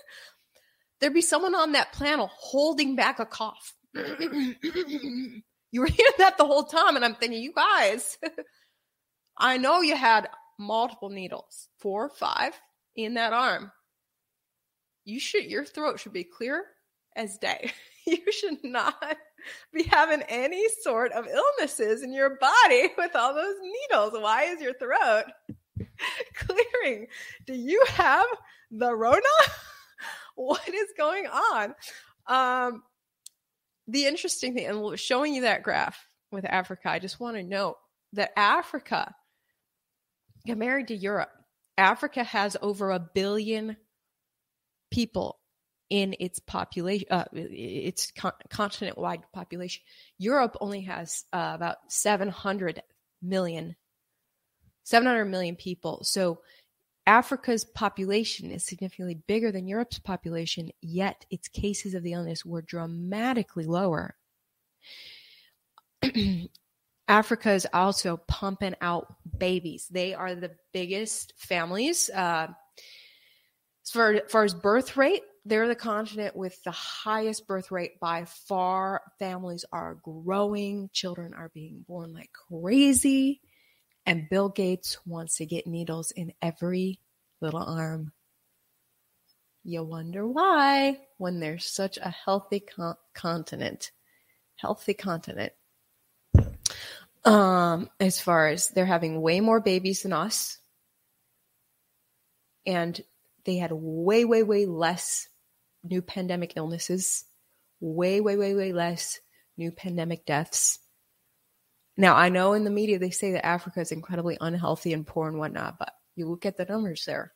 There'd 0.99 1.13
be 1.13 1.21
someone 1.21 1.53
on 1.53 1.73
that 1.73 1.93
panel 1.93 2.31
holding 2.33 2.95
back 2.95 3.19
a 3.19 3.25
cough. 3.25 3.75
you 3.93 4.55
were 5.75 5.85
hearing 5.85 6.11
that 6.17 6.37
the 6.39 6.45
whole 6.45 6.63
time, 6.63 6.95
and 6.95 7.05
I'm 7.05 7.15
thinking, 7.15 7.41
you 7.41 7.53
guys, 7.53 8.17
I 9.37 9.57
know 9.57 9.81
you 9.81 9.95
had 9.95 10.27
multiple 10.57 11.09
needles, 11.09 11.69
four 11.77 12.05
or 12.05 12.09
five 12.09 12.53
in 12.95 13.13
that 13.15 13.33
arm 13.33 13.71
you 15.07 15.21
should 15.21 15.45
your 15.45 15.63
throat 15.63 15.99
should 15.99 16.13
be 16.13 16.25
clear 16.25 16.65
as 17.15 17.37
day. 17.37 17.71
You 18.09 18.31
should 18.31 18.63
not 18.63 19.17
be 19.73 19.83
having 19.83 20.21
any 20.29 20.65
sort 20.81 21.11
of 21.11 21.27
illnesses 21.27 22.03
in 22.03 22.13
your 22.13 22.37
body 22.39 22.87
with 22.97 23.13
all 23.17 23.33
those 23.33 23.55
needles. 23.61 24.13
Why 24.13 24.43
is 24.43 24.61
your 24.61 24.71
throat 24.75 25.25
clearing? 26.35 27.07
Do 27.45 27.53
you 27.53 27.83
have 27.89 28.25
the 28.71 28.95
Rona? 28.95 29.19
what 30.35 30.65
is 30.73 30.87
going 30.97 31.25
on? 31.27 31.75
Um, 32.27 32.83
the 33.89 34.05
interesting 34.05 34.53
thing, 34.53 34.67
and 34.67 34.97
showing 34.97 35.33
you 35.33 35.41
that 35.41 35.63
graph 35.63 35.99
with 36.31 36.45
Africa, 36.45 36.89
I 36.89 36.99
just 36.99 37.19
want 37.19 37.35
to 37.35 37.43
note 37.43 37.75
that 38.13 38.31
Africa 38.37 39.13
got 40.47 40.57
married 40.57 40.87
to 40.87 40.95
Europe. 40.95 41.29
Africa 41.77 42.23
has 42.23 42.57
over 42.61 42.91
a 42.91 42.99
billion 42.99 43.77
people 44.91 45.39
in 45.89 46.15
its 46.19 46.39
population, 46.39 47.07
uh, 47.09 47.25
its 47.33 48.11
con- 48.11 48.33
continent-wide 48.49 49.21
population. 49.31 49.83
Europe 50.17 50.57
only 50.59 50.81
has 50.81 51.23
uh, 51.31 51.51
about 51.53 51.77
700 51.87 52.81
million, 53.21 53.75
700 54.83 55.25
million 55.25 55.55
people. 55.55 56.03
So 56.03 56.41
Africa's 57.05 57.63
population 57.63 58.51
is 58.51 58.65
significantly 58.65 59.15
bigger 59.27 59.51
than 59.51 59.67
Europe's 59.67 59.99
population, 59.99 60.71
yet 60.81 61.25
its 61.29 61.47
cases 61.47 61.93
of 61.93 62.03
the 62.03 62.13
illness 62.13 62.43
were 62.43 62.61
dramatically 62.61 63.65
lower. 63.65 64.17
Africa 67.07 67.51
is 67.51 67.67
also 67.73 68.17
pumping 68.27 68.75
out 68.81 69.15
babies. 69.37 69.87
They 69.89 70.13
are 70.13 70.35
the 70.35 70.51
biggest 70.73 71.33
families. 71.37 72.09
Uh, 72.09 72.47
as 73.85 73.91
far, 73.91 74.13
as 74.13 74.31
far 74.31 74.43
as 74.43 74.53
birth 74.53 74.97
rate, 74.97 75.23
they're 75.45 75.69
the 75.69 75.75
continent 75.75 76.35
with 76.35 76.61
the 76.63 76.71
highest 76.71 77.47
birth 77.47 77.71
rate 77.71 77.99
by 78.01 78.25
far. 78.25 79.01
Families 79.17 79.63
are 79.71 79.97
growing, 80.03 80.89
children 80.91 81.33
are 81.33 81.49
being 81.53 81.85
born 81.87 82.13
like 82.13 82.31
crazy, 82.33 83.39
and 84.05 84.27
Bill 84.29 84.49
Gates 84.49 84.97
wants 85.05 85.37
to 85.37 85.45
get 85.45 85.65
needles 85.65 86.11
in 86.11 86.33
every 86.41 86.99
little 87.39 87.63
arm. 87.63 88.11
You 89.63 89.83
wonder 89.83 90.27
why 90.27 90.99
when 91.17 91.39
there's 91.39 91.65
such 91.65 91.97
a 91.97 92.09
healthy 92.09 92.59
con- 92.59 92.95
continent. 93.13 93.91
Healthy 94.57 94.95
continent. 94.95 95.53
Um, 97.27 97.89
as 97.99 98.21
far 98.21 98.47
as 98.47 98.69
they're 98.69 98.85
having 98.85 99.21
way 99.21 99.41
more 99.41 99.59
babies 99.59 100.03
than 100.03 100.13
us. 100.13 100.59
And 102.65 102.99
they 103.43 103.57
had 103.57 103.71
way, 103.73 104.23
way, 104.23 104.43
way 104.43 104.65
less 104.65 105.27
new 105.83 106.01
pandemic 106.01 106.53
illnesses, 106.55 107.25
way, 107.81 108.21
way, 108.21 108.37
way, 108.37 108.55
way 108.55 108.71
less 108.71 109.19
new 109.57 109.71
pandemic 109.71 110.25
deaths. 110.25 110.79
Now, 111.97 112.15
I 112.15 112.29
know 112.29 112.53
in 112.53 112.63
the 112.63 112.69
media 112.69 112.97
they 112.97 113.09
say 113.09 113.33
that 113.33 113.45
Africa 113.45 113.81
is 113.81 113.91
incredibly 113.91 114.37
unhealthy 114.39 114.93
and 114.93 115.05
poor 115.05 115.27
and 115.27 115.37
whatnot, 115.37 115.79
but 115.79 115.91
you 116.15 116.29
look 116.29 116.45
at 116.45 116.55
the 116.55 116.65
numbers 116.65 117.03
there. 117.05 117.33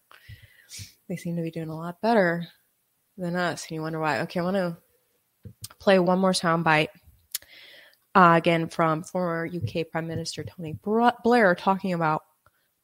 They 1.09 1.17
seem 1.17 1.35
to 1.35 1.41
be 1.41 1.51
doing 1.51 1.69
a 1.69 1.75
lot 1.75 2.01
better 2.01 2.47
than 3.17 3.35
us. 3.35 3.65
And 3.65 3.75
you 3.75 3.81
wonder 3.81 3.99
why. 3.99 4.21
Okay, 4.21 4.39
I 4.39 4.43
want 4.43 4.55
to 4.55 4.77
play 5.79 5.99
one 5.99 6.19
more 6.19 6.31
soundbite. 6.31 6.89
Uh, 8.13 8.33
again, 8.37 8.67
from 8.67 9.03
former 9.03 9.47
UK 9.47 9.89
Prime 9.89 10.07
Minister 10.07 10.43
Tony 10.43 10.77
Blair 10.83 11.55
talking 11.55 11.93
about 11.93 12.23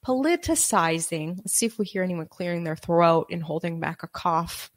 politicizing. 0.06 1.38
Let's 1.38 1.56
see 1.56 1.66
if 1.66 1.78
we 1.78 1.86
hear 1.86 2.02
anyone 2.02 2.28
clearing 2.28 2.64
their 2.64 2.78
throat 2.78 3.28
and 3.30 3.44
holding 3.44 3.82
back 3.82 4.04
a 4.04 4.08
cough. 4.08 4.72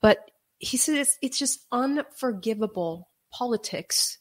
But 0.00 0.30
he 0.58 0.76
says 0.76 0.96
it's, 0.96 1.18
it's 1.20 1.38
just 1.38 1.66
unforgivable 1.72 3.08
politics 3.32 4.18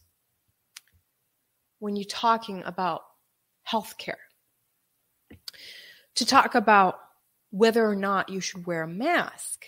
when 1.78 1.96
you're 1.96 2.06
talking 2.06 2.64
about 2.66 3.02
healthcare. 3.70 4.16
To 6.16 6.26
talk 6.26 6.56
about 6.56 7.00
whether 7.52 7.88
or 7.88 7.96
not 7.96 8.30
you 8.30 8.40
should 8.40 8.66
wear 8.66 8.84
a 8.84 8.88
mask 8.88 9.66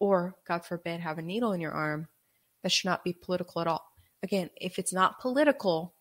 or, 0.00 0.34
God 0.46 0.64
forbid, 0.64 1.00
have 1.00 1.18
a 1.18 1.22
needle 1.22 1.52
in 1.52 1.60
your 1.60 1.72
arm, 1.72 2.08
that 2.62 2.72
should 2.72 2.86
not 2.86 3.04
be 3.04 3.12
political 3.12 3.60
at 3.60 3.66
all. 3.68 3.84
Again, 4.22 4.50
if 4.56 4.78
it's 4.78 4.92
not 4.92 5.20
political, 5.20 5.94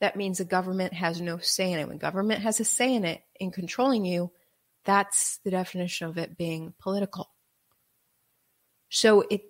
that 0.00 0.16
means 0.16 0.38
the 0.38 0.44
government 0.44 0.92
has 0.94 1.20
no 1.20 1.38
say 1.38 1.72
in 1.72 1.78
it. 1.78 1.88
When 1.88 1.98
government 1.98 2.42
has 2.42 2.60
a 2.60 2.64
say 2.64 2.94
in 2.94 3.04
it, 3.04 3.22
in 3.38 3.50
controlling 3.50 4.04
you, 4.04 4.30
that's 4.84 5.38
the 5.44 5.50
definition 5.50 6.08
of 6.08 6.18
it 6.18 6.36
being 6.36 6.74
political. 6.78 7.30
So 8.88 9.24
it 9.30 9.42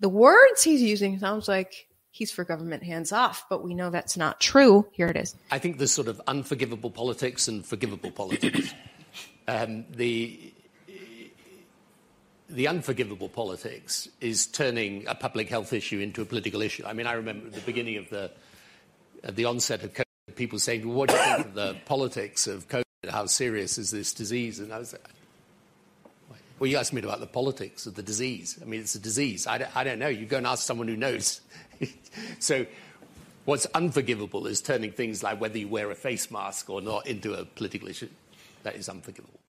the 0.00 0.08
words 0.08 0.62
he's 0.62 0.82
using 0.82 1.18
sounds 1.18 1.48
like 1.48 1.86
he's 2.10 2.30
for 2.30 2.44
government 2.44 2.82
hands 2.82 3.12
off, 3.12 3.46
but 3.48 3.64
we 3.64 3.74
know 3.74 3.90
that's 3.90 4.16
not 4.16 4.40
true. 4.40 4.86
Here 4.92 5.06
it 5.06 5.16
is. 5.16 5.34
I 5.50 5.58
think 5.58 5.78
there's 5.78 5.92
sort 5.92 6.08
of 6.08 6.20
unforgivable 6.26 6.90
politics 6.90 7.48
and 7.48 7.64
forgivable 7.64 8.10
politics. 8.10 8.74
Um, 9.48 9.86
the 9.90 10.52
the 12.52 12.68
unforgivable 12.68 13.28
politics 13.28 14.08
is 14.20 14.46
turning 14.46 15.06
a 15.08 15.14
public 15.14 15.48
health 15.48 15.72
issue 15.72 16.00
into 16.00 16.22
a 16.22 16.24
political 16.24 16.62
issue. 16.62 16.84
I 16.86 16.92
mean, 16.92 17.06
I 17.06 17.14
remember 17.14 17.46
at 17.46 17.54
the 17.54 17.60
beginning 17.62 17.96
of 17.96 18.10
the 18.10 18.30
at 19.24 19.36
the 19.36 19.44
onset 19.44 19.82
of 19.82 19.94
COVID, 19.94 20.36
people 20.36 20.58
saying, 20.58 20.86
well, 20.86 20.96
"What 20.96 21.08
do 21.10 21.16
you 21.16 21.22
think 21.22 21.46
of 21.46 21.54
the 21.54 21.76
politics 21.86 22.46
of 22.46 22.68
COVID? 22.68 22.84
How 23.10 23.26
serious 23.26 23.78
is 23.78 23.90
this 23.90 24.12
disease?" 24.12 24.58
And 24.58 24.72
I 24.72 24.78
was 24.78 24.92
like, 24.92 25.02
well, 26.58 26.70
you 26.70 26.76
asked 26.76 26.92
me 26.92 27.02
about 27.02 27.18
the 27.18 27.26
politics 27.26 27.86
of 27.86 27.96
the 27.96 28.04
disease. 28.04 28.56
I 28.62 28.66
mean, 28.66 28.80
it's 28.80 28.94
a 28.94 29.00
disease. 29.00 29.48
I 29.48 29.58
don't, 29.58 29.76
I 29.76 29.82
don't 29.82 29.98
know. 29.98 30.06
You 30.06 30.26
go 30.26 30.36
and 30.36 30.46
ask 30.46 30.64
someone 30.64 30.86
who 30.86 30.96
knows. 30.96 31.40
so, 32.38 32.66
what's 33.46 33.66
unforgivable 33.74 34.46
is 34.46 34.60
turning 34.60 34.92
things 34.92 35.24
like 35.24 35.40
whether 35.40 35.58
you 35.58 35.66
wear 35.66 35.90
a 35.90 35.96
face 35.96 36.30
mask 36.30 36.70
or 36.70 36.80
not 36.80 37.08
into 37.08 37.34
a 37.34 37.44
political 37.44 37.88
issue. 37.88 38.08
That 38.62 38.76
is 38.76 38.88
unforgivable. 38.88 39.41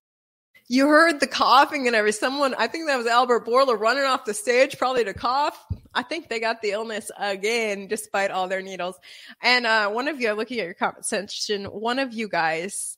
You 0.68 0.88
heard 0.88 1.20
the 1.20 1.28
coughing 1.28 1.88
and 1.88 1.96
every 1.96 2.14
someone. 2.14 2.56
I 2.58 2.68
think 2.68 2.88
that 2.88 2.98
was 2.98 3.06
Albert 3.06 3.46
Bourla 3.46 3.78
running 3.78 4.06
off 4.06 4.26
the 4.26 4.34
stage, 4.34 4.78
probably 4.78 5.04
to 5.04 5.14
cough. 5.14 5.58
I 5.94 6.04
think 6.04 6.30
they 6.30 6.40
got 6.40 6.62
the 6.62 6.72
illness 6.72 7.12
again, 7.18 7.88
despite 7.88 8.32
all 8.32 8.48
their 8.48 8.62
needles. 8.62 8.98
And 9.42 9.66
uh, 9.66 9.90
one 9.90 10.08
of 10.08 10.22
you, 10.22 10.32
looking 10.34 10.60
at 10.60 10.66
your 10.66 10.74
comment 10.74 11.06
section, 11.06 11.66
one 11.66 12.00
of 12.00 12.14
you 12.14 12.30
guys 12.30 12.98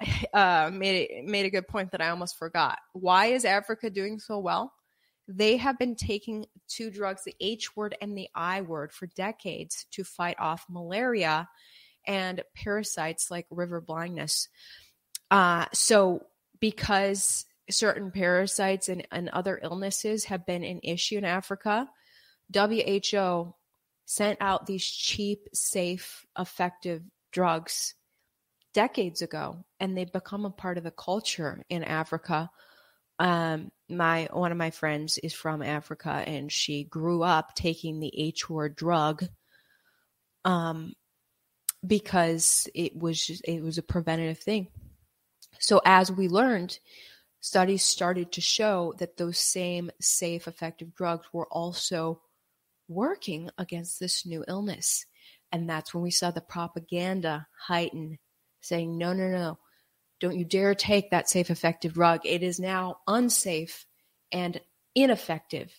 uh, 0.34 0.70
made 0.72 1.24
made 1.24 1.46
a 1.46 1.50
good 1.50 1.66
point 1.66 1.92
that 1.92 2.02
I 2.02 2.10
almost 2.10 2.38
forgot. 2.38 2.78
Why 2.92 3.26
is 3.26 3.44
Africa 3.44 3.90
doing 3.90 4.18
so 4.18 4.38
well? 4.38 4.72
They 5.28 5.56
have 5.56 5.78
been 5.78 5.94
taking 5.94 6.46
two 6.68 6.90
drugs, 6.90 7.22
the 7.24 7.34
H 7.40 7.76
word 7.76 7.96
and 8.00 8.16
the 8.16 8.28
I 8.34 8.60
word, 8.60 8.92
for 8.92 9.06
decades 9.06 9.86
to 9.92 10.04
fight 10.04 10.36
off 10.38 10.66
malaria 10.68 11.48
and 12.06 12.42
parasites 12.54 13.30
like 13.30 13.46
river 13.50 13.80
blindness. 13.80 14.48
Uh, 15.30 15.66
so, 15.72 16.26
because 16.62 17.44
certain 17.68 18.12
parasites 18.12 18.88
and, 18.88 19.04
and 19.10 19.28
other 19.30 19.58
illnesses 19.64 20.26
have 20.26 20.46
been 20.46 20.62
an 20.62 20.78
issue 20.84 21.18
in 21.18 21.24
Africa, 21.24 21.88
WHO 22.54 23.52
sent 24.04 24.38
out 24.40 24.66
these 24.66 24.86
cheap, 24.86 25.48
safe, 25.52 26.24
effective 26.38 27.02
drugs 27.32 27.94
decades 28.74 29.22
ago 29.22 29.64
and 29.80 29.98
they've 29.98 30.12
become 30.12 30.46
a 30.46 30.50
part 30.50 30.78
of 30.78 30.84
the 30.84 30.92
culture 30.92 31.64
in 31.68 31.82
Africa. 31.82 32.48
Um, 33.18 33.72
my 33.88 34.28
one 34.32 34.52
of 34.52 34.58
my 34.58 34.70
friends 34.70 35.18
is 35.18 35.34
from 35.34 35.62
Africa 35.62 36.22
and 36.26 36.50
she 36.50 36.84
grew 36.84 37.22
up 37.22 37.56
taking 37.56 37.98
the 37.98 38.12
H 38.16 38.48
word 38.48 38.76
drug 38.76 39.24
um, 40.44 40.92
because 41.84 42.68
it 42.72 42.96
was 42.96 43.26
just, 43.26 43.42
it 43.46 43.62
was 43.62 43.78
a 43.78 43.82
preventative 43.82 44.38
thing. 44.38 44.68
So 45.62 45.80
as 45.84 46.10
we 46.10 46.26
learned, 46.26 46.80
studies 47.40 47.84
started 47.84 48.32
to 48.32 48.40
show 48.40 48.94
that 48.98 49.16
those 49.16 49.38
same 49.38 49.92
safe 50.00 50.48
effective 50.48 50.92
drugs 50.92 51.28
were 51.32 51.46
also 51.46 52.20
working 52.88 53.48
against 53.56 54.00
this 54.00 54.26
new 54.26 54.44
illness. 54.48 55.06
And 55.52 55.70
that's 55.70 55.94
when 55.94 56.02
we 56.02 56.10
saw 56.10 56.32
the 56.32 56.40
propaganda 56.40 57.46
heighten 57.56 58.18
saying, 58.60 58.98
no, 58.98 59.12
no, 59.12 59.28
no, 59.28 59.58
don't 60.18 60.36
you 60.36 60.44
dare 60.44 60.74
take 60.74 61.12
that 61.12 61.28
safe, 61.30 61.48
effective 61.48 61.94
drug. 61.94 62.22
It 62.24 62.42
is 62.42 62.58
now 62.58 62.96
unsafe 63.06 63.86
and 64.32 64.60
ineffective, 64.96 65.72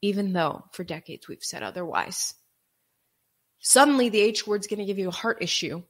even 0.00 0.32
though 0.32 0.64
for 0.70 0.84
decades 0.84 1.26
we've 1.26 1.42
said 1.42 1.64
otherwise. 1.64 2.34
Suddenly, 3.58 4.10
the 4.10 4.20
H 4.20 4.46
word's 4.46 4.68
going 4.68 4.78
to 4.78 4.84
give 4.84 4.98
you 4.98 5.08
a 5.08 5.12
heart 5.12 5.38
issue 5.40 5.82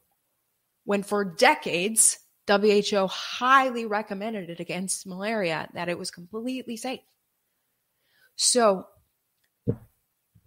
when 0.85 1.03
for 1.03 1.27
decades, 1.27 2.19
WHO 2.47 3.07
highly 3.07 3.87
recommended 3.87 4.51
it 4.51 4.61
against 4.61 5.07
malaria, 5.07 5.69
that 5.75 5.89
it 5.89 5.99
was 5.99 6.11
completely 6.11 6.77
safe. 6.77 7.01
So 8.37 8.87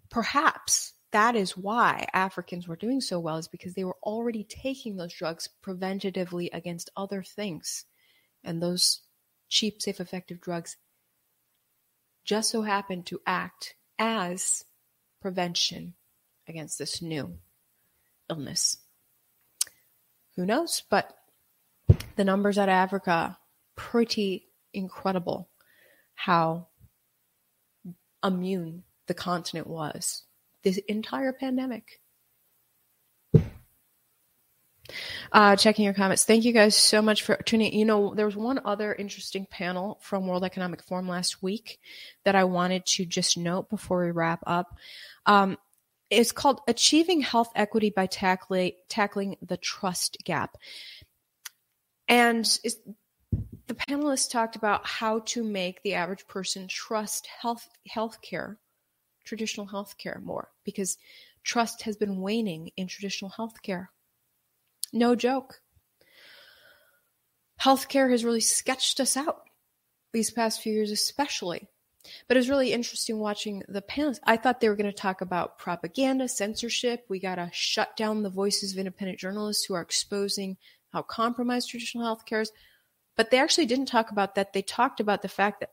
perhaps 0.10 0.94
that 1.12 1.36
is 1.36 1.58
why 1.58 2.06
Africans 2.14 2.68
were 2.68 2.76
doing 2.76 3.02
so 3.02 3.20
well 3.20 3.38
is 3.38 3.48
because 3.48 3.74
they 3.74 3.84
were 3.84 3.98
already 4.04 4.44
taking 4.44 4.98
those 4.98 5.14
drugs 5.14 5.50
preventatively 5.66 6.50
against 6.54 6.90
other 6.96 7.24
things. 7.24 7.86
And 8.44 8.62
those 8.62 9.02
cheap, 9.50 9.82
safe, 9.82 10.00
effective 10.00 10.42
drugs 10.42 10.78
just 12.26 12.52
so 12.52 12.62
happened 12.62 13.06
to 13.08 13.22
act 13.26 13.76
as 13.98 14.66
prevention 15.22 15.94
against 16.48 16.78
this 16.78 17.02
new 17.02 17.38
illness. 18.30 18.78
Who 20.36 20.46
knows? 20.46 20.84
But 20.90 21.17
the 22.18 22.26
numbers 22.26 22.58
out 22.58 22.70
of 22.70 22.74
Africa, 22.74 23.38
pretty 23.76 24.48
incredible 24.74 25.50
how 26.16 26.68
immune 28.24 28.84
the 29.08 29.14
continent 29.14 29.68
was 29.68 30.24
this 30.64 30.78
entire 30.88 31.32
pandemic. 31.32 32.02
Uh, 35.32 35.56
checking 35.56 35.84
your 35.84 35.94
comments. 35.94 36.24
Thank 36.24 36.46
you 36.46 36.54
guys 36.54 36.76
so 36.76 37.02
much 37.02 37.24
for 37.24 37.36
tuning. 37.36 37.74
You 37.74 37.86
know, 37.86 38.16
there 38.16 38.26
was 38.26 38.38
one 38.38 38.62
other 38.64 38.94
interesting 38.94 39.46
panel 39.46 40.00
from 40.02 40.28
World 40.28 40.46
Economic 40.46 40.82
Forum 40.82 41.10
last 41.10 41.44
week 41.44 41.80
that 42.24 42.36
I 42.36 42.46
wanted 42.46 42.86
to 42.86 43.06
just 43.06 43.38
note 43.38 43.70
before 43.70 44.06
we 44.06 44.12
wrap 44.12 44.42
up. 44.48 44.78
Um, 45.26 45.58
it's 46.10 46.32
called 46.32 46.62
Achieving 46.68 47.20
Health 47.20 47.52
Equity 47.56 47.90
by 47.90 48.08
Tackling, 48.08 48.72
Tackling 48.88 49.36
the 49.42 49.58
Trust 49.58 50.18
Gap. 50.24 50.58
And 52.08 52.46
the 53.67 53.74
panelists 53.74 54.30
talked 54.32 54.56
about 54.56 54.86
how 54.86 55.20
to 55.20 55.43
make 55.43 55.82
the 55.84 55.93
average 55.93 56.26
person 56.28 56.67
trust 56.67 57.28
health 57.28 57.67
healthcare 57.89 58.58
traditional 59.26 59.67
healthcare 59.67 60.22
more 60.24 60.50
because 60.63 60.98
trust 61.43 61.84
has 61.84 61.98
been 61.98 62.22
waning 62.22 62.72
in 62.78 62.88
traditional 62.88 63.32
healthcare. 63.32 63.88
No 64.93 65.15
joke. 65.15 65.62
Healthcare 67.62 68.10
has 68.10 68.24
really 68.24 68.41
sketched 68.41 69.00
us 69.00 69.17
out 69.17 69.41
these 70.13 70.32
past 70.32 70.62
few 70.62 70.74
years, 70.74 70.91
especially. 70.91 71.67
But 72.28 72.38
it 72.38 72.39
was 72.39 72.50
really 72.50 72.72
interesting 72.72 73.20
watching 73.20 73.63
the 73.67 73.82
panelists. 73.82 74.20
I 74.24 74.38
thought 74.38 74.62
they 74.62 74.70
were 74.70 74.78
going 74.78 74.91
to 74.91 74.96
talk 74.96 75.20
about 75.20 75.58
propaganda, 75.58 76.30
censorship. 76.30 77.06
We 77.10 77.20
got 77.20 77.36
to 77.36 77.50
shut 77.52 77.98
down 77.98 78.24
the 78.24 78.30
voices 78.30 78.72
of 78.72 78.78
independent 78.78 79.20
journalists 79.20 79.65
who 79.65 79.74
are 79.74 79.82
exposing 79.82 80.58
how 80.98 81.04
compromised 81.04 81.70
traditional 81.70 82.04
healthcare 82.04 82.42
is. 82.42 82.52
But 83.16 83.30
they 83.30 83.38
actually 83.38 83.68
didn't 83.68 83.86
talk 83.86 84.12
about 84.12 84.36
that. 84.36 84.54
They 84.54 84.64
talked 84.64 85.00
about 85.00 85.22
the 85.22 85.28
fact 85.28 85.60
that 85.60 85.72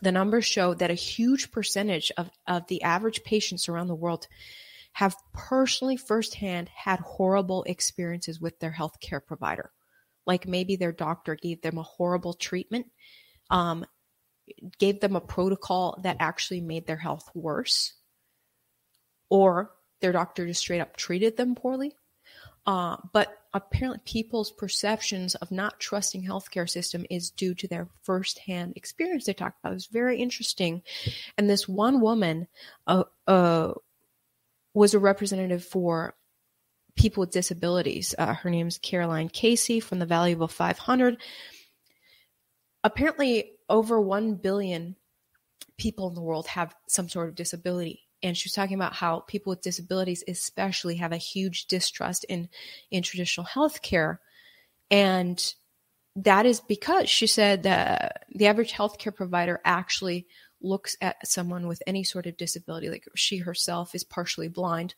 the 0.00 0.12
numbers 0.12 0.46
show 0.46 0.72
that 0.74 0.90
a 0.90 0.94
huge 0.94 1.50
percentage 1.50 2.10
of, 2.16 2.30
of 2.46 2.66
the 2.68 2.82
average 2.82 3.22
patients 3.22 3.68
around 3.68 3.88
the 3.88 3.94
world 3.94 4.26
have 4.92 5.16
personally 5.34 5.96
firsthand 5.96 6.68
had 6.68 7.00
horrible 7.00 7.64
experiences 7.64 8.40
with 8.40 8.58
their 8.60 8.72
healthcare 8.72 9.24
provider. 9.24 9.70
Like 10.26 10.48
maybe 10.48 10.76
their 10.76 10.92
doctor 10.92 11.34
gave 11.34 11.60
them 11.60 11.76
a 11.76 11.82
horrible 11.82 12.34
treatment, 12.34 12.86
um, 13.50 13.84
gave 14.78 15.00
them 15.00 15.16
a 15.16 15.20
protocol 15.20 15.98
that 16.02 16.16
actually 16.20 16.60
made 16.60 16.86
their 16.86 16.96
health 16.96 17.28
worse, 17.34 17.94
or 19.28 19.70
their 20.00 20.12
doctor 20.12 20.46
just 20.46 20.60
straight 20.60 20.80
up 20.80 20.96
treated 20.96 21.36
them 21.36 21.54
poorly. 21.54 21.94
Uh, 22.66 22.96
but 23.12 23.36
apparently 23.52 24.00
people's 24.04 24.52
perceptions 24.52 25.34
of 25.36 25.50
not 25.50 25.80
trusting 25.80 26.22
healthcare 26.22 26.68
system 26.68 27.04
is 27.10 27.30
due 27.30 27.54
to 27.54 27.66
their 27.66 27.88
firsthand 28.02 28.74
experience 28.76 29.24
they 29.24 29.32
talked 29.32 29.58
about. 29.60 29.74
Was 29.74 29.86
very 29.86 30.18
interesting. 30.18 30.82
And 31.36 31.48
this 31.48 31.68
one 31.68 32.00
woman 32.00 32.46
uh, 32.86 33.04
uh, 33.26 33.72
was 34.74 34.94
a 34.94 34.98
representative 34.98 35.64
for 35.64 36.14
people 36.96 37.22
with 37.22 37.30
disabilities. 37.30 38.14
Uh, 38.18 38.34
her 38.34 38.50
name 38.50 38.68
is 38.68 38.78
Caroline 38.78 39.28
Casey 39.28 39.80
from 39.80 39.98
the 39.98 40.06
Valuable 40.06 40.48
500. 40.48 41.16
Apparently, 42.84 43.52
over 43.68 44.00
1 44.00 44.34
billion 44.36 44.96
people 45.76 46.08
in 46.08 46.14
the 46.14 46.20
world 46.20 46.46
have 46.46 46.74
some 46.88 47.08
sort 47.08 47.28
of 47.28 47.34
disability 47.34 48.02
and 48.22 48.36
she 48.36 48.46
was 48.46 48.52
talking 48.52 48.74
about 48.74 48.94
how 48.94 49.20
people 49.20 49.50
with 49.50 49.62
disabilities 49.62 50.24
especially 50.28 50.96
have 50.96 51.12
a 51.12 51.16
huge 51.16 51.66
distrust 51.66 52.24
in 52.24 52.48
in 52.90 53.02
traditional 53.02 53.46
healthcare 53.46 54.18
and 54.90 55.54
that 56.16 56.46
is 56.46 56.60
because 56.60 57.08
she 57.08 57.26
said 57.26 57.62
that 57.62 58.24
the 58.34 58.46
average 58.46 58.72
healthcare 58.72 59.14
provider 59.14 59.60
actually 59.64 60.26
looks 60.60 60.96
at 61.00 61.26
someone 61.26 61.66
with 61.66 61.82
any 61.86 62.04
sort 62.04 62.26
of 62.26 62.36
disability, 62.36 62.90
like 62.90 63.04
she 63.14 63.38
herself 63.38 63.94
is 63.94 64.04
partially 64.04 64.48
blind, 64.48 64.94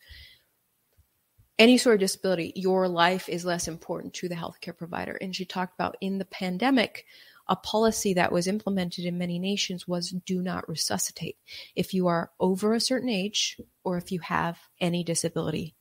any 1.59 1.77
sort 1.77 1.95
of 1.95 1.99
disability, 1.99 2.51
your 2.55 2.87
life 2.87 3.29
is 3.29 3.45
less 3.45 3.67
important 3.67 4.13
to 4.15 4.27
the 4.27 4.35
healthcare 4.35 4.75
provider. 4.75 5.17
And 5.21 5.35
she 5.35 5.45
talked 5.45 5.75
about 5.75 5.95
in 6.01 6.17
the 6.17 6.25
pandemic, 6.25 7.05
a 7.47 7.55
policy 7.55 8.13
that 8.13 8.31
was 8.31 8.47
implemented 8.47 9.05
in 9.05 9.17
many 9.17 9.37
nations 9.37 9.87
was 9.87 10.11
do 10.25 10.41
not 10.41 10.67
resuscitate. 10.69 11.37
If 11.75 11.93
you 11.93 12.07
are 12.07 12.31
over 12.39 12.73
a 12.73 12.79
certain 12.79 13.09
age 13.09 13.59
or 13.83 13.97
if 13.97 14.11
you 14.11 14.19
have 14.21 14.57
any 14.79 15.03
disability, 15.03 15.75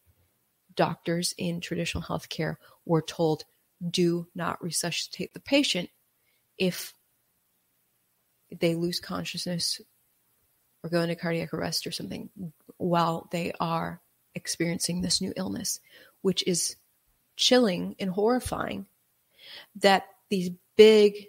doctors 0.74 1.34
in 1.38 1.60
traditional 1.60 2.02
healthcare 2.02 2.56
were 2.84 3.02
told 3.02 3.44
do 3.88 4.26
not 4.34 4.62
resuscitate 4.62 5.34
the 5.34 5.40
patient 5.40 5.90
if 6.58 6.94
they 8.50 8.74
lose 8.74 9.00
consciousness 9.00 9.80
or 10.82 10.90
go 10.90 11.00
into 11.00 11.16
cardiac 11.16 11.54
arrest 11.54 11.86
or 11.86 11.92
something 11.92 12.30
while 12.76 13.28
they 13.30 13.52
are 13.60 14.00
experiencing 14.34 15.00
this 15.00 15.20
new 15.20 15.32
illness, 15.36 15.80
which 16.22 16.42
is 16.46 16.76
chilling 17.36 17.94
and 17.98 18.10
horrifying 18.10 18.86
that 19.76 20.06
these 20.28 20.50
big 20.76 21.26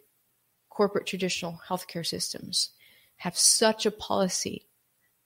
corporate 0.73 1.05
traditional 1.05 1.62
healthcare 1.67 2.05
systems 2.05 2.71
have 3.17 3.38
such 3.38 3.86
a 3.86 3.91
policy 3.91 4.65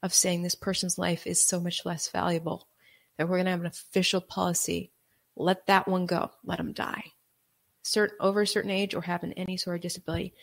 of 0.03 0.13
saying 0.13 0.43
this 0.43 0.55
person's 0.55 0.97
life 0.97 1.25
is 1.25 1.41
so 1.41 1.59
much 1.59 1.85
less 1.85 2.09
valuable 2.09 2.67
that 3.17 3.27
we're 3.27 3.37
going 3.37 3.45
to 3.45 3.51
have 3.51 3.61
an 3.61 3.65
official 3.65 4.19
policy. 4.19 4.91
Let 5.37 5.65
that 5.67 5.87
one 5.87 6.05
go. 6.05 6.31
Let 6.43 6.57
them 6.57 6.73
die. 6.73 7.13
Certain, 7.81 8.17
over 8.19 8.41
a 8.41 8.47
certain 8.47 8.71
age 8.71 8.93
or 8.93 9.01
having 9.01 9.31
any 9.33 9.55
sort 9.55 9.77
of 9.77 9.81
disability. 9.81 10.33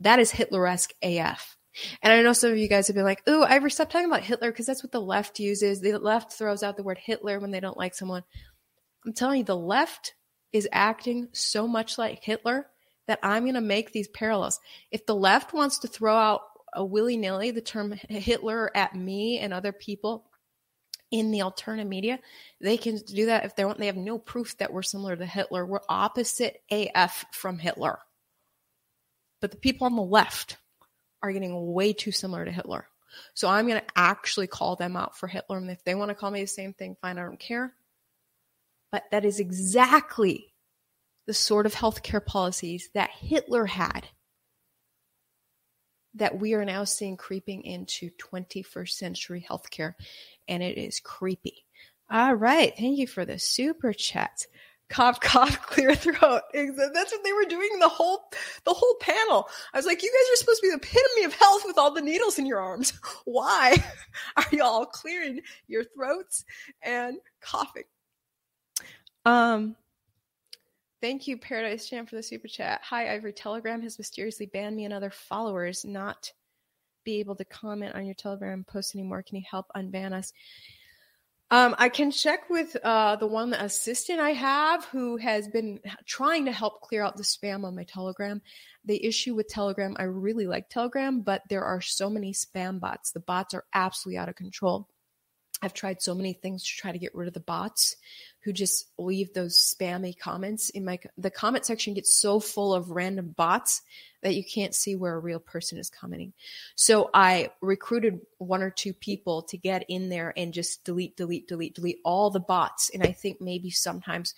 That 0.00 0.20
is 0.20 0.32
Hitleresque 0.32 0.92
AF. 1.02 1.56
And 2.00 2.12
I 2.12 2.22
know 2.22 2.32
some 2.32 2.52
of 2.52 2.58
you 2.58 2.68
guys 2.68 2.86
have 2.86 2.94
been 2.94 3.04
like, 3.04 3.28
ooh, 3.28 3.42
Ivory, 3.42 3.70
stop 3.70 3.90
talking 3.90 4.06
about 4.06 4.22
Hitler 4.22 4.52
because 4.52 4.66
that's 4.66 4.84
what 4.84 4.92
the 4.92 5.00
left 5.00 5.40
uses. 5.40 5.80
The 5.80 5.98
left 5.98 6.32
throws 6.32 6.62
out 6.62 6.76
the 6.76 6.82
word 6.82 6.98
Hitler 6.98 7.40
when 7.40 7.50
they 7.50 7.60
don't 7.60 7.76
like 7.76 7.94
someone. 7.94 8.22
I'm 9.04 9.12
telling 9.12 9.38
you, 9.38 9.44
the 9.44 9.56
left 9.56 10.14
is 10.52 10.68
acting 10.70 11.28
so 11.32 11.66
much 11.66 11.98
like 11.98 12.22
Hitler 12.22 12.68
that 13.06 13.18
I'm 13.22 13.44
going 13.44 13.54
to 13.54 13.60
make 13.60 13.92
these 13.92 14.08
parallels. 14.08 14.60
If 14.90 15.06
the 15.06 15.14
left 15.14 15.52
wants 15.52 15.80
to 15.80 15.88
throw 15.88 16.16
out 16.16 16.42
a 16.72 16.84
willy 16.84 17.16
nilly 17.16 17.50
the 17.50 17.60
term 17.60 17.92
Hitler 17.92 18.70
at 18.74 18.94
me 18.94 19.38
and 19.38 19.52
other 19.52 19.72
people 19.72 20.24
in 21.10 21.30
the 21.30 21.42
alternative 21.42 21.88
media, 21.88 22.18
they 22.60 22.76
can 22.76 22.96
do 22.96 23.26
that 23.26 23.44
if 23.44 23.54
they 23.54 23.64
want. 23.64 23.78
They 23.78 23.86
have 23.86 23.96
no 23.96 24.18
proof 24.18 24.56
that 24.58 24.72
we're 24.72 24.82
similar 24.82 25.14
to 25.14 25.26
Hitler. 25.26 25.66
We're 25.66 25.80
opposite 25.88 26.62
AF 26.70 27.26
from 27.32 27.58
Hitler. 27.58 27.98
But 29.40 29.50
the 29.50 29.58
people 29.58 29.86
on 29.86 29.96
the 29.96 30.02
left 30.02 30.56
are 31.22 31.32
getting 31.32 31.72
way 31.72 31.92
too 31.92 32.12
similar 32.12 32.44
to 32.44 32.50
Hitler. 32.50 32.86
So 33.34 33.48
I'm 33.48 33.66
going 33.66 33.80
to 33.80 33.86
actually 33.94 34.46
call 34.46 34.76
them 34.76 34.96
out 34.96 35.18
for 35.18 35.26
Hitler. 35.26 35.58
And 35.58 35.70
if 35.70 35.84
they 35.84 35.94
want 35.94 36.08
to 36.08 36.14
call 36.14 36.30
me 36.30 36.40
the 36.40 36.46
same 36.46 36.72
thing, 36.72 36.96
fine, 37.02 37.18
I 37.18 37.22
don't 37.22 37.38
care. 37.38 37.74
But 38.90 39.04
that 39.10 39.24
is 39.24 39.40
exactly 39.40 40.51
the 41.26 41.34
sort 41.34 41.66
of 41.66 41.74
healthcare 41.74 42.24
policies 42.24 42.90
that 42.94 43.10
Hitler 43.10 43.66
had 43.66 44.06
that 46.14 46.38
we 46.38 46.54
are 46.54 46.64
now 46.64 46.84
seeing 46.84 47.16
creeping 47.16 47.62
into 47.64 48.10
21st 48.18 48.90
century 48.90 49.46
healthcare. 49.48 49.94
And 50.48 50.62
it 50.62 50.76
is 50.76 51.00
creepy. 51.00 51.64
All 52.10 52.34
right. 52.34 52.74
Thank 52.76 52.98
you 52.98 53.06
for 53.06 53.24
the 53.24 53.38
super 53.38 53.92
chat 53.92 54.44
cough, 54.92 55.20
cough, 55.20 55.62
clear 55.66 55.94
throat. 55.94 56.42
That's 56.52 57.12
what 57.12 57.24
they 57.24 57.32
were 57.32 57.46
doing 57.46 57.78
the 57.80 57.88
whole 57.88 58.30
the 58.64 58.74
whole 58.74 58.94
panel. 59.00 59.48
I 59.72 59.78
was 59.78 59.86
like, 59.86 60.02
you 60.02 60.10
guys 60.10 60.32
are 60.32 60.36
supposed 60.36 60.60
to 60.60 60.66
be 60.66 60.70
the 60.70 60.76
epitome 60.76 61.24
of 61.24 61.34
health 61.34 61.62
with 61.64 61.78
all 61.78 61.92
the 61.92 62.02
needles 62.02 62.38
in 62.38 62.46
your 62.46 62.60
arms. 62.60 62.92
Why 63.24 63.82
are 64.36 64.44
y'all 64.52 64.84
clearing 64.84 65.40
your 65.66 65.84
throats 65.84 66.44
and 66.82 67.16
coughing? 67.40 67.84
Um 69.24 69.76
Thank 71.02 71.26
you, 71.26 71.36
Paradise 71.36 71.90
Jam, 71.90 72.06
for 72.06 72.14
the 72.14 72.22
super 72.22 72.46
chat. 72.46 72.80
Hi, 72.84 73.12
Ivory. 73.12 73.32
Telegram 73.32 73.82
has 73.82 73.98
mysteriously 73.98 74.46
banned 74.46 74.76
me 74.76 74.84
and 74.84 74.94
other 74.94 75.10
followers 75.10 75.84
not 75.84 76.30
be 77.04 77.18
able 77.18 77.34
to 77.34 77.44
comment 77.44 77.96
on 77.96 78.06
your 78.06 78.14
Telegram 78.14 78.62
post 78.62 78.94
anymore. 78.94 79.24
Can 79.24 79.36
you 79.38 79.42
help 79.50 79.66
unban 79.76 80.12
us? 80.12 80.32
Um, 81.50 81.74
I 81.76 81.88
can 81.88 82.12
check 82.12 82.48
with 82.48 82.76
uh, 82.84 83.16
the 83.16 83.26
one 83.26 83.52
assistant 83.52 84.20
I 84.20 84.30
have 84.30 84.84
who 84.86 85.16
has 85.16 85.48
been 85.48 85.80
trying 86.06 86.44
to 86.44 86.52
help 86.52 86.80
clear 86.82 87.02
out 87.02 87.16
the 87.16 87.24
spam 87.24 87.64
on 87.64 87.74
my 87.74 87.82
Telegram. 87.82 88.40
The 88.84 89.04
issue 89.04 89.34
with 89.34 89.48
Telegram, 89.48 89.96
I 89.98 90.04
really 90.04 90.46
like 90.46 90.68
Telegram, 90.68 91.20
but 91.22 91.42
there 91.48 91.64
are 91.64 91.80
so 91.80 92.08
many 92.08 92.32
spam 92.32 92.78
bots. 92.78 93.10
The 93.10 93.18
bots 93.18 93.54
are 93.54 93.64
absolutely 93.74 94.18
out 94.18 94.28
of 94.28 94.36
control. 94.36 94.88
I've 95.62 95.74
tried 95.74 96.02
so 96.02 96.14
many 96.14 96.32
things 96.32 96.64
to 96.64 96.76
try 96.76 96.92
to 96.92 96.98
get 96.98 97.14
rid 97.14 97.28
of 97.28 97.34
the 97.34 97.40
bots 97.40 97.96
who 98.40 98.52
just 98.52 98.90
leave 98.98 99.32
those 99.32 99.56
spammy 99.56 100.18
comments 100.18 100.68
in 100.70 100.84
my 100.84 100.98
the 101.16 101.30
comment 101.30 101.64
section 101.64 101.94
gets 101.94 102.20
so 102.20 102.40
full 102.40 102.74
of 102.74 102.90
random 102.90 103.28
bots 103.36 103.82
that 104.22 104.34
you 104.34 104.44
can't 104.44 104.74
see 104.74 104.94
where 104.94 105.14
a 105.14 105.18
real 105.18 105.40
person 105.40 105.78
is 105.78 105.90
commenting. 105.90 106.32
So 106.76 107.10
I 107.12 107.50
recruited 107.60 108.20
one 108.38 108.62
or 108.62 108.70
two 108.70 108.92
people 108.92 109.42
to 109.42 109.56
get 109.56 109.84
in 109.88 110.08
there 110.08 110.32
and 110.36 110.52
just 110.52 110.84
delete, 110.84 111.16
delete, 111.16 111.48
delete, 111.48 111.74
delete 111.74 111.98
all 112.04 112.30
the 112.30 112.40
bots. 112.40 112.90
And 112.94 113.02
I 113.02 113.10
think 113.12 113.40
maybe 113.40 113.70
sometimes 113.70 114.34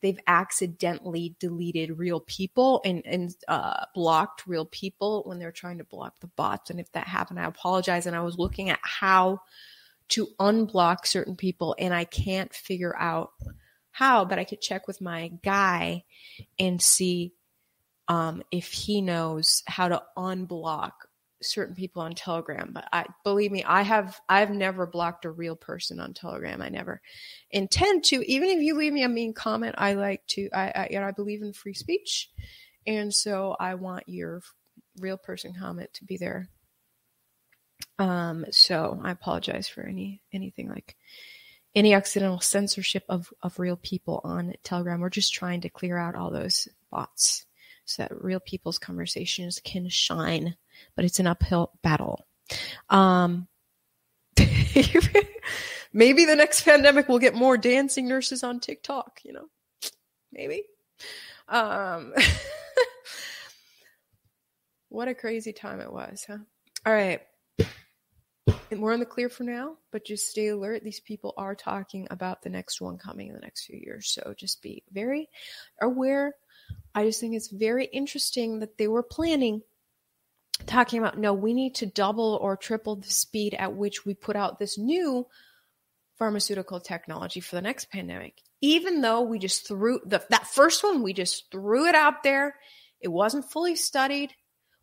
they've 0.00 0.18
accidentally 0.26 1.36
deleted 1.38 1.98
real 1.98 2.20
people 2.20 2.80
and, 2.84 3.02
and 3.04 3.34
uh, 3.46 3.84
blocked 3.94 4.46
real 4.46 4.64
people 4.64 5.22
when 5.26 5.38
they're 5.38 5.52
trying 5.52 5.78
to 5.78 5.84
block 5.84 6.18
the 6.20 6.28
bots. 6.28 6.70
And 6.70 6.80
if 6.80 6.90
that 6.92 7.06
happened, 7.06 7.38
I 7.38 7.44
apologize. 7.44 8.06
And 8.06 8.16
I 8.16 8.22
was 8.22 8.38
looking 8.38 8.70
at 8.70 8.80
how 8.82 9.42
to 10.08 10.28
unblock 10.38 11.06
certain 11.06 11.36
people 11.36 11.74
and 11.78 11.92
I 11.92 12.04
can't 12.04 12.52
figure 12.52 12.96
out 12.96 13.30
how, 13.90 14.24
but 14.24 14.38
I 14.38 14.44
could 14.44 14.60
check 14.60 14.86
with 14.86 15.00
my 15.00 15.32
guy 15.42 16.04
and 16.58 16.80
see 16.80 17.32
um, 18.08 18.42
if 18.50 18.70
he 18.70 19.00
knows 19.00 19.62
how 19.66 19.88
to 19.88 20.02
unblock 20.16 20.92
certain 21.42 21.74
people 21.74 22.02
on 22.02 22.14
Telegram. 22.14 22.70
But 22.72 22.88
I 22.92 23.06
believe 23.24 23.50
me, 23.52 23.64
I 23.64 23.82
have 23.82 24.20
I've 24.28 24.50
never 24.50 24.86
blocked 24.86 25.24
a 25.24 25.30
real 25.30 25.56
person 25.56 26.00
on 26.00 26.14
Telegram. 26.14 26.62
I 26.62 26.68
never 26.68 27.00
intend 27.50 28.04
to. 28.04 28.22
Even 28.30 28.50
if 28.50 28.60
you 28.60 28.76
leave 28.76 28.92
me 28.92 29.02
a 29.02 29.08
mean 29.08 29.32
comment, 29.32 29.74
I 29.78 29.94
like 29.94 30.26
to. 30.28 30.48
I, 30.52 30.72
I 30.74 30.88
you 30.90 31.00
know 31.00 31.06
I 31.06 31.12
believe 31.12 31.42
in 31.42 31.52
free 31.52 31.74
speech, 31.74 32.30
and 32.86 33.12
so 33.12 33.56
I 33.58 33.74
want 33.74 34.08
your 34.08 34.42
real 34.98 35.18
person 35.18 35.54
comment 35.58 35.92
to 35.94 36.04
be 36.04 36.16
there 36.16 36.48
um, 37.98 38.46
so 38.50 39.00
I 39.02 39.10
apologize 39.10 39.68
for 39.68 39.82
any 39.82 40.20
anything 40.32 40.68
like 40.68 40.96
any 41.74 41.94
accidental 41.94 42.40
censorship 42.40 43.04
of, 43.08 43.32
of 43.42 43.58
real 43.58 43.76
people 43.76 44.20
on 44.24 44.54
Telegram. 44.62 45.00
We're 45.00 45.10
just 45.10 45.34
trying 45.34 45.60
to 45.60 45.68
clear 45.68 45.98
out 45.98 46.14
all 46.14 46.30
those 46.30 46.68
bots 46.90 47.44
so 47.84 48.02
that 48.02 48.24
real 48.24 48.40
people's 48.40 48.78
conversations 48.78 49.60
can 49.62 49.88
shine, 49.90 50.56
but 50.96 51.04
it's 51.04 51.20
an 51.20 51.26
uphill 51.26 51.72
battle. 51.82 52.26
Um, 52.88 53.46
maybe 55.92 56.24
the 56.24 56.34
next 56.34 56.62
pandemic 56.62 57.08
will 57.08 57.18
get 57.18 57.34
more 57.34 57.58
dancing 57.58 58.08
nurses 58.08 58.42
on 58.42 58.58
TikTok, 58.58 59.20
you 59.22 59.34
know, 59.34 59.48
maybe. 60.32 60.62
Um, 61.46 62.14
what 64.88 65.08
a 65.08 65.14
crazy 65.14 65.52
time 65.52 65.80
it 65.80 65.92
was, 65.92 66.24
huh? 66.26 66.38
All 66.86 66.92
right 66.92 67.20
we're 68.70 68.92
in 68.92 69.00
the 69.00 69.06
clear 69.06 69.28
for 69.28 69.44
now, 69.44 69.76
but 69.90 70.04
just 70.04 70.28
stay 70.28 70.48
alert. 70.48 70.82
These 70.84 71.00
people 71.00 71.34
are 71.36 71.54
talking 71.54 72.06
about 72.10 72.42
the 72.42 72.50
next 72.50 72.80
one 72.80 72.98
coming 72.98 73.28
in 73.28 73.34
the 73.34 73.40
next 73.40 73.64
few 73.64 73.78
years. 73.78 74.08
So 74.08 74.34
just 74.36 74.62
be 74.62 74.82
very 74.92 75.28
aware. 75.80 76.34
I 76.94 77.04
just 77.04 77.20
think 77.20 77.34
it's 77.34 77.48
very 77.48 77.86
interesting 77.86 78.60
that 78.60 78.78
they 78.78 78.88
were 78.88 79.02
planning 79.02 79.62
talking 80.64 80.98
about 80.98 81.18
no, 81.18 81.34
we 81.34 81.52
need 81.52 81.74
to 81.76 81.86
double 81.86 82.38
or 82.40 82.56
triple 82.56 82.96
the 82.96 83.10
speed 83.10 83.54
at 83.54 83.74
which 83.74 84.06
we 84.06 84.14
put 84.14 84.36
out 84.36 84.58
this 84.58 84.78
new 84.78 85.26
pharmaceutical 86.16 86.80
technology 86.80 87.40
for 87.40 87.56
the 87.56 87.62
next 87.62 87.90
pandemic. 87.90 88.40
Even 88.62 89.02
though 89.02 89.20
we 89.20 89.38
just 89.38 89.68
threw 89.68 90.00
the, 90.06 90.24
that 90.30 90.46
first 90.46 90.82
one, 90.82 91.02
we 91.02 91.12
just 91.12 91.50
threw 91.50 91.86
it 91.86 91.94
out 91.94 92.22
there. 92.22 92.54
It 93.00 93.08
wasn't 93.08 93.50
fully 93.50 93.76
studied. 93.76 94.32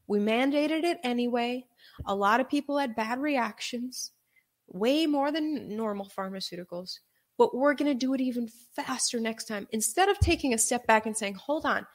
We 0.05 0.19
mandated 0.19 0.83
it 0.83 0.99
anyway. 1.03 1.65
A 2.05 2.15
lot 2.15 2.39
of 2.39 2.49
people 2.49 2.77
had 2.77 2.95
bad 2.95 3.19
reactions, 3.19 4.11
way 4.67 5.05
more 5.05 5.31
than 5.31 5.75
normal 5.75 6.09
pharmaceuticals. 6.15 6.99
But 7.37 7.55
we're 7.55 7.73
going 7.73 7.91
to 7.91 7.95
do 7.95 8.13
it 8.13 8.21
even 8.21 8.47
faster 8.75 9.19
next 9.19 9.45
time. 9.45 9.67
Instead 9.71 10.09
of 10.09 10.19
taking 10.19 10.53
a 10.53 10.57
step 10.57 10.85
back 10.85 11.05
and 11.05 11.17
saying, 11.17 11.33
hold 11.33 11.65
on, 11.65 11.85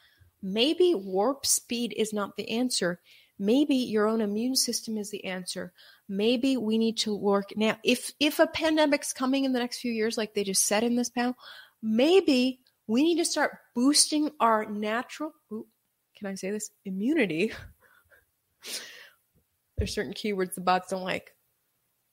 maybe 0.43 0.95
warp 0.95 1.47
speed 1.47 1.95
is 1.97 2.13
not 2.13 2.37
the 2.37 2.51
answer. 2.51 3.01
Maybe 3.39 3.77
your 3.77 4.09
own 4.09 4.21
immune 4.21 4.57
system 4.57 4.99
is 4.99 5.11
the 5.11 5.25
answer. 5.25 5.73
Maybe 6.09 6.57
we 6.57 6.77
need 6.77 6.99
to 6.99 7.15
work 7.15 7.53
now. 7.57 7.79
If 7.85 8.13
if 8.19 8.41
a 8.41 8.49
pandemic's 8.49 9.13
coming 9.13 9.45
in 9.45 9.53
the 9.53 9.61
next 9.61 9.79
few 9.79 9.93
years, 9.93 10.19
like 10.19 10.35
they 10.35 10.43
just 10.43 10.67
said 10.67 10.83
in 10.83 10.97
this 10.97 11.11
panel, 11.11 11.37
maybe 11.81 12.61
we 12.89 13.05
need 13.05 13.19
to 13.19 13.25
start 13.25 13.59
boosting 13.77 14.31
our 14.41 14.65
natural. 14.65 15.33
Ooh, 15.53 15.67
can 16.17 16.27
I 16.27 16.35
say 16.35 16.51
this? 16.51 16.71
Immunity. 16.85 17.53
There's 19.79 19.95
certain 19.95 20.13
keywords 20.13 20.55
the 20.55 20.61
bots 20.61 20.91
don't 20.91 21.05
like. 21.05 21.35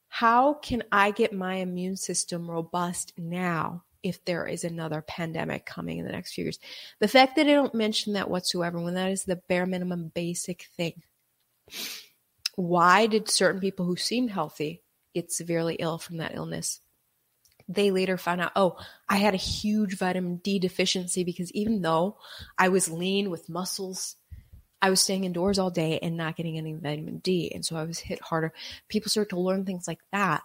How 0.07 0.53
can 0.53 0.84
I 0.91 1.11
get 1.11 1.34
my 1.34 1.55
immune 1.55 1.97
system 1.97 2.49
robust 2.49 3.13
now 3.18 3.84
if 4.03 4.24
there 4.24 4.45
is 4.45 4.63
another 4.63 5.01
pandemic 5.01 5.66
coming 5.66 5.97
in 5.97 6.05
the 6.05 6.11
next 6.11 6.34
few 6.34 6.45
years? 6.45 6.59
The 6.99 7.07
fact 7.07 7.36
that 7.36 7.47
I 7.47 7.51
don't 7.53 7.74
mention 7.74 8.13
that 8.13 8.30
whatsoever, 8.30 8.80
when 8.80 8.93
that 8.93 9.11
is 9.11 9.24
the 9.24 9.36
bare 9.36 9.66
minimum 9.66 10.11
basic 10.13 10.68
thing. 10.78 11.01
Why 12.55 13.07
did 13.07 13.30
certain 13.30 13.59
people 13.59 13.86
who 13.86 13.97
seemed 13.97 14.32
healthy 14.32 14.84
get 15.13 15.32
severely 15.32 15.76
ill 15.76 15.97
from 15.97 16.18
that 16.18 16.36
illness? 16.36 16.80
They 17.68 17.89
later 17.89 18.18
found 18.18 18.41
out, 18.41 18.51
oh, 18.55 18.78
I 19.09 19.18
had 19.18 19.34
a 19.34 19.38
huge 19.38 19.97
vitamin 19.97 20.38
D 20.38 20.59
deficiency 20.59 21.24
because 21.24 21.51
even 21.53 21.82
though 21.82 22.18
I 22.57 22.70
was 22.70 22.91
lean 22.91 23.32
with 23.32 23.49
muscles, 23.49 24.16
I 24.82 24.89
was 24.89 25.01
staying 25.01 25.23
indoors 25.23 25.57
all 25.57 25.71
day 25.71 25.99
and 25.99 26.17
not 26.17 26.36
getting 26.36 26.57
any 26.57 26.73
vitamin 26.73 27.19
D. 27.19 27.51
And 27.53 27.65
so 27.65 27.76
I 27.76 27.84
was 27.84 27.99
hit 27.99 28.21
harder. 28.21 28.53
People 28.88 29.09
start 29.09 29.30
to 29.30 29.39
learn 29.39 29.65
things 29.65 29.88
like 29.88 30.01
that. 30.11 30.43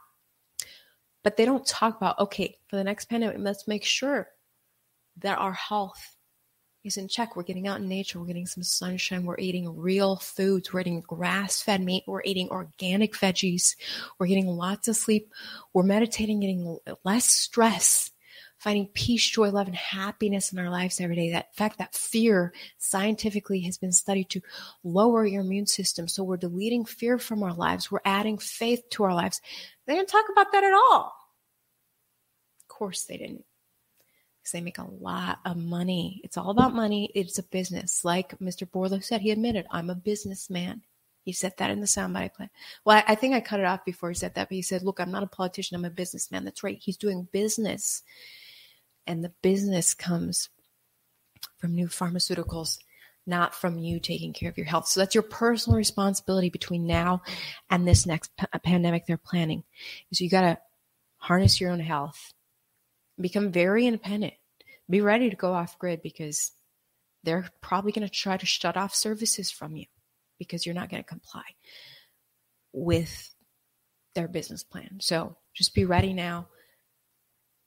But 1.23 1.37
they 1.37 1.45
don't 1.45 1.67
talk 1.67 1.97
about, 1.97 2.19
okay, 2.19 2.57
for 2.69 2.77
the 2.77 2.85
next 2.85 3.07
pandemic, 3.07 3.37
let's 3.39 3.69
make 3.69 3.85
sure 3.85 4.29
that 5.19 5.39
our 5.39 5.53
health 5.53 6.17
is 6.83 6.97
in 6.97 7.09
check. 7.09 7.37
We're 7.37 7.43
getting 7.43 7.69
out 7.69 7.81
in 7.81 7.89
nature. 7.89 8.19
We're 8.19 8.27
getting 8.27 8.47
some 8.47 8.63
sunshine. 8.63 9.25
We're 9.25 9.39
eating 9.39 9.77
real 9.77 10.17
foods. 10.17 10.73
We're 10.73 10.81
eating 10.81 11.03
grass 11.03 11.61
fed 11.61 11.83
meat. 11.83 12.05
We're 12.07 12.23
eating 12.25 12.49
organic 12.49 13.13
veggies. 13.13 13.77
We're 14.19 14.29
getting 14.29 14.47
lots 14.47 14.89
of 14.89 14.97
sleep. 14.97 15.31
We're 15.75 15.83
meditating, 15.83 16.41
getting 16.41 16.79
less 17.05 17.27
stress, 17.27 18.11
finding 18.61 18.87
peace, 18.89 19.27
joy, 19.27 19.51
love, 19.51 19.67
and 19.67 19.77
happiness 19.77 20.53
in 20.53 20.59
our 20.59 20.69
lives 20.69 21.01
every 21.01 21.17
day. 21.17 21.31
That 21.31 21.47
in 21.47 21.57
fact, 21.57 21.79
that 21.79 21.95
fear 21.95 22.53
scientifically 22.79 23.61
has 23.63 23.79
been 23.79 23.91
studied 23.91 24.29
to 24.31 24.43
lower 24.85 25.27
your 25.27 25.41
immune 25.41 25.67
system. 25.67 26.07
So 26.07 26.23
we're 26.23 26.37
deleting 26.37 26.85
fear 26.85 27.19
from 27.19 27.43
our 27.43 27.55
lives. 27.55 27.91
We're 27.91 28.01
adding 28.05 28.37
faith 28.37 28.83
to 28.91 29.05
our 29.05 29.15
lives. 29.15 29.41
They 29.87 29.95
didn't 29.95 30.11
talk 30.11 30.27
about 30.31 30.53
that 30.53 30.63
at 30.63 30.75
all. 30.75 31.15
Of 32.61 32.69
course 32.69 33.05
they 33.05 33.17
didn't 33.17 33.45
because 34.41 34.53
they 34.53 34.61
make 34.61 34.79
a 34.79 34.91
lot 35.01 35.39
of 35.45 35.57
money. 35.57 36.21
It's 36.23 36.37
all 36.37 36.51
about 36.51 36.75
money. 36.75 37.11
It's 37.15 37.39
a 37.39 37.43
business. 37.43 38.05
Like 38.05 38.39
Mr. 38.39 38.69
Bourla 38.69 39.03
said, 39.03 39.23
he 39.23 39.31
admitted, 39.31 39.67
I'm 39.71 39.91
a 39.91 39.95
businessman. 39.95 40.83
He 41.23 41.33
said 41.33 41.53
that 41.59 41.71
in 41.71 41.81
the 41.81 41.87
soundbite 41.87 42.17
I 42.17 42.29
played. 42.29 42.51
Well, 42.85 43.03
I, 43.07 43.15
think 43.15 43.35
I 43.35 43.41
cut 43.41 43.61
it 43.61 43.67
off 43.67 43.85
before 43.85 44.09
he 44.11 44.15
said 44.15 44.35
that, 44.35 44.49
but 44.49 44.55
he 44.55 44.63
said, 44.63 44.83
Look, 44.83 45.01
I'm 45.01 45.11
not 45.11 45.23
a 45.23 45.27
politician, 45.27 45.77
I'm 45.77 45.85
a 45.85 45.91
businessman. 45.91 46.45
That's 46.45 46.63
right. 46.63 46.79
He's 46.81 46.97
doing 46.97 47.29
business. 47.31 48.03
And 49.11 49.25
the 49.25 49.33
business 49.43 49.93
comes 49.93 50.51
from 51.59 51.75
new 51.75 51.89
pharmaceuticals, 51.89 52.79
not 53.27 53.57
from 53.57 53.77
you 53.77 53.99
taking 53.99 54.33
care 54.33 54.49
of 54.49 54.57
your 54.57 54.69
health. 54.69 54.87
So 54.87 55.01
that's 55.01 55.17
your 55.17 55.23
personal 55.25 55.77
responsibility 55.77 56.49
between 56.49 56.87
now 56.87 57.23
and 57.69 57.89
this 57.89 58.07
next 58.07 58.31
p- 58.37 58.47
uh, 58.53 58.59
pandemic 58.61 59.07
they're 59.07 59.17
planning. 59.17 59.65
So 60.13 60.23
you 60.23 60.31
got 60.31 60.43
to 60.43 60.59
harness 61.17 61.61
your 61.61 61.73
own 61.73 61.81
health 61.81 62.33
become 63.21 63.51
very 63.51 63.85
independent. 63.85 64.35
Be 64.89 65.01
ready 65.01 65.29
to 65.29 65.35
go 65.35 65.55
off 65.55 65.77
grid 65.77 66.03
because 66.03 66.53
they're 67.25 67.51
probably 67.61 67.91
going 67.91 68.07
to 68.07 68.15
try 68.15 68.37
to 68.37 68.47
shut 68.47 68.77
off 68.77 68.95
services 68.95 69.51
from 69.51 69.75
you 69.75 69.87
because 70.39 70.65
you're 70.65 70.75
not 70.77 70.89
going 70.89 71.03
to 71.03 71.09
comply 71.09 71.43
with 72.73 73.35
their 74.15 74.29
business 74.29 74.63
plan. 74.63 74.99
So 75.01 75.37
just 75.53 75.75
be 75.75 75.85
ready 75.85 76.13
now 76.13 76.47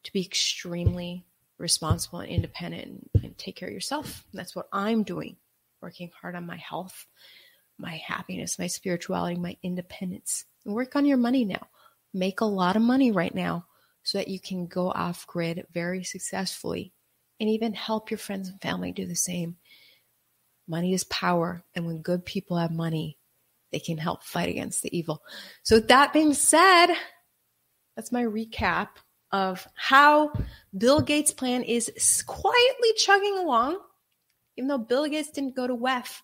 to 0.04 0.14
be 0.14 0.22
extremely 0.22 1.26
responsible 1.58 2.20
and 2.20 2.30
independent 2.30 2.84
and, 3.14 3.24
and 3.24 3.38
take 3.38 3.56
care 3.56 3.68
of 3.68 3.74
yourself. 3.74 4.24
that's 4.34 4.56
what 4.56 4.68
I'm 4.72 5.04
doing, 5.04 5.38
working 5.82 6.12
hard 6.22 6.36
on 6.36 6.46
my 6.46 6.58
health, 6.58 7.06
my 7.78 7.98
happiness, 7.98 8.60
my 8.60 8.68
spirituality, 8.68 9.40
my 9.40 9.58
independence. 9.64 10.46
And 10.66 10.74
work 10.74 10.96
on 10.96 11.06
your 11.06 11.18
money 11.18 11.46
now. 11.46 11.68
Make 12.14 12.42
a 12.42 12.46
lot 12.46 12.76
of 12.76 12.82
money 12.82 13.12
right 13.12 13.34
now 13.34 13.66
so 14.04 14.18
that 14.18 14.28
you 14.28 14.40
can 14.40 14.68
go 14.68 14.92
off 14.92 15.28
grid 15.28 15.66
very 15.74 16.04
successfully 16.04 16.94
and 17.40 17.50
even 17.50 17.74
help 17.74 18.12
your 18.12 18.18
friends 18.18 18.50
and 18.50 18.62
family 18.62 18.92
do 18.92 19.06
the 19.06 19.16
same. 19.16 19.58
Money 20.68 20.94
is 20.94 21.04
power, 21.06 21.64
and 21.76 21.86
when 21.86 22.02
good 22.02 22.24
people 22.26 22.58
have 22.58 22.72
money, 22.72 23.18
they 23.72 23.80
can 23.80 23.98
help 23.98 24.24
fight 24.24 24.48
against 24.48 24.82
the 24.82 24.98
evil. 24.98 25.22
So, 25.64 25.76
with 25.76 25.90
that 25.90 26.14
being 26.14 26.34
said, 26.34 26.94
that's 27.96 28.14
my 28.14 28.24
recap 28.24 28.90
of 29.34 29.68
how 29.74 30.32
Bill 30.78 31.02
Gates' 31.02 31.32
plan 31.32 31.64
is 31.64 32.24
quietly 32.28 32.94
chugging 32.96 33.38
along. 33.40 33.80
Even 34.56 34.68
though 34.68 34.78
Bill 34.78 35.08
Gates 35.08 35.32
didn't 35.32 35.56
go 35.56 35.66
to 35.66 35.76
WEF, 35.76 36.22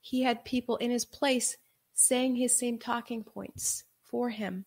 he 0.00 0.22
had 0.22 0.44
people 0.44 0.76
in 0.76 0.92
his 0.92 1.04
place 1.04 1.56
saying 1.94 2.36
his 2.36 2.56
same 2.56 2.78
talking 2.78 3.24
points 3.24 3.82
for 4.04 4.30
him 4.30 4.64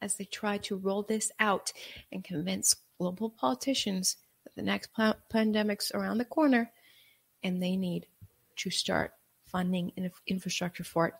as 0.00 0.14
they 0.14 0.24
try 0.24 0.56
to 0.58 0.76
roll 0.76 1.02
this 1.02 1.32
out 1.40 1.72
and 2.12 2.22
convince 2.22 2.76
global 2.98 3.28
politicians 3.28 4.16
that 4.44 4.54
the 4.54 4.62
next 4.62 4.92
pl- 4.94 5.16
pandemic's 5.28 5.90
around 5.92 6.18
the 6.18 6.24
corner 6.24 6.70
and 7.42 7.60
they 7.60 7.76
need 7.76 8.06
to 8.56 8.70
start 8.70 9.12
funding 9.46 9.92
infrastructure 10.28 10.84
for 10.84 11.08
it. 11.08 11.14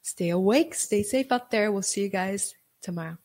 Stay 0.00 0.30
awake, 0.30 0.74
stay 0.74 1.02
safe 1.02 1.30
out 1.30 1.50
there. 1.50 1.70
We'll 1.70 1.82
see 1.82 2.02
you 2.02 2.08
guys 2.08 2.54
tomorrow. 2.80 3.18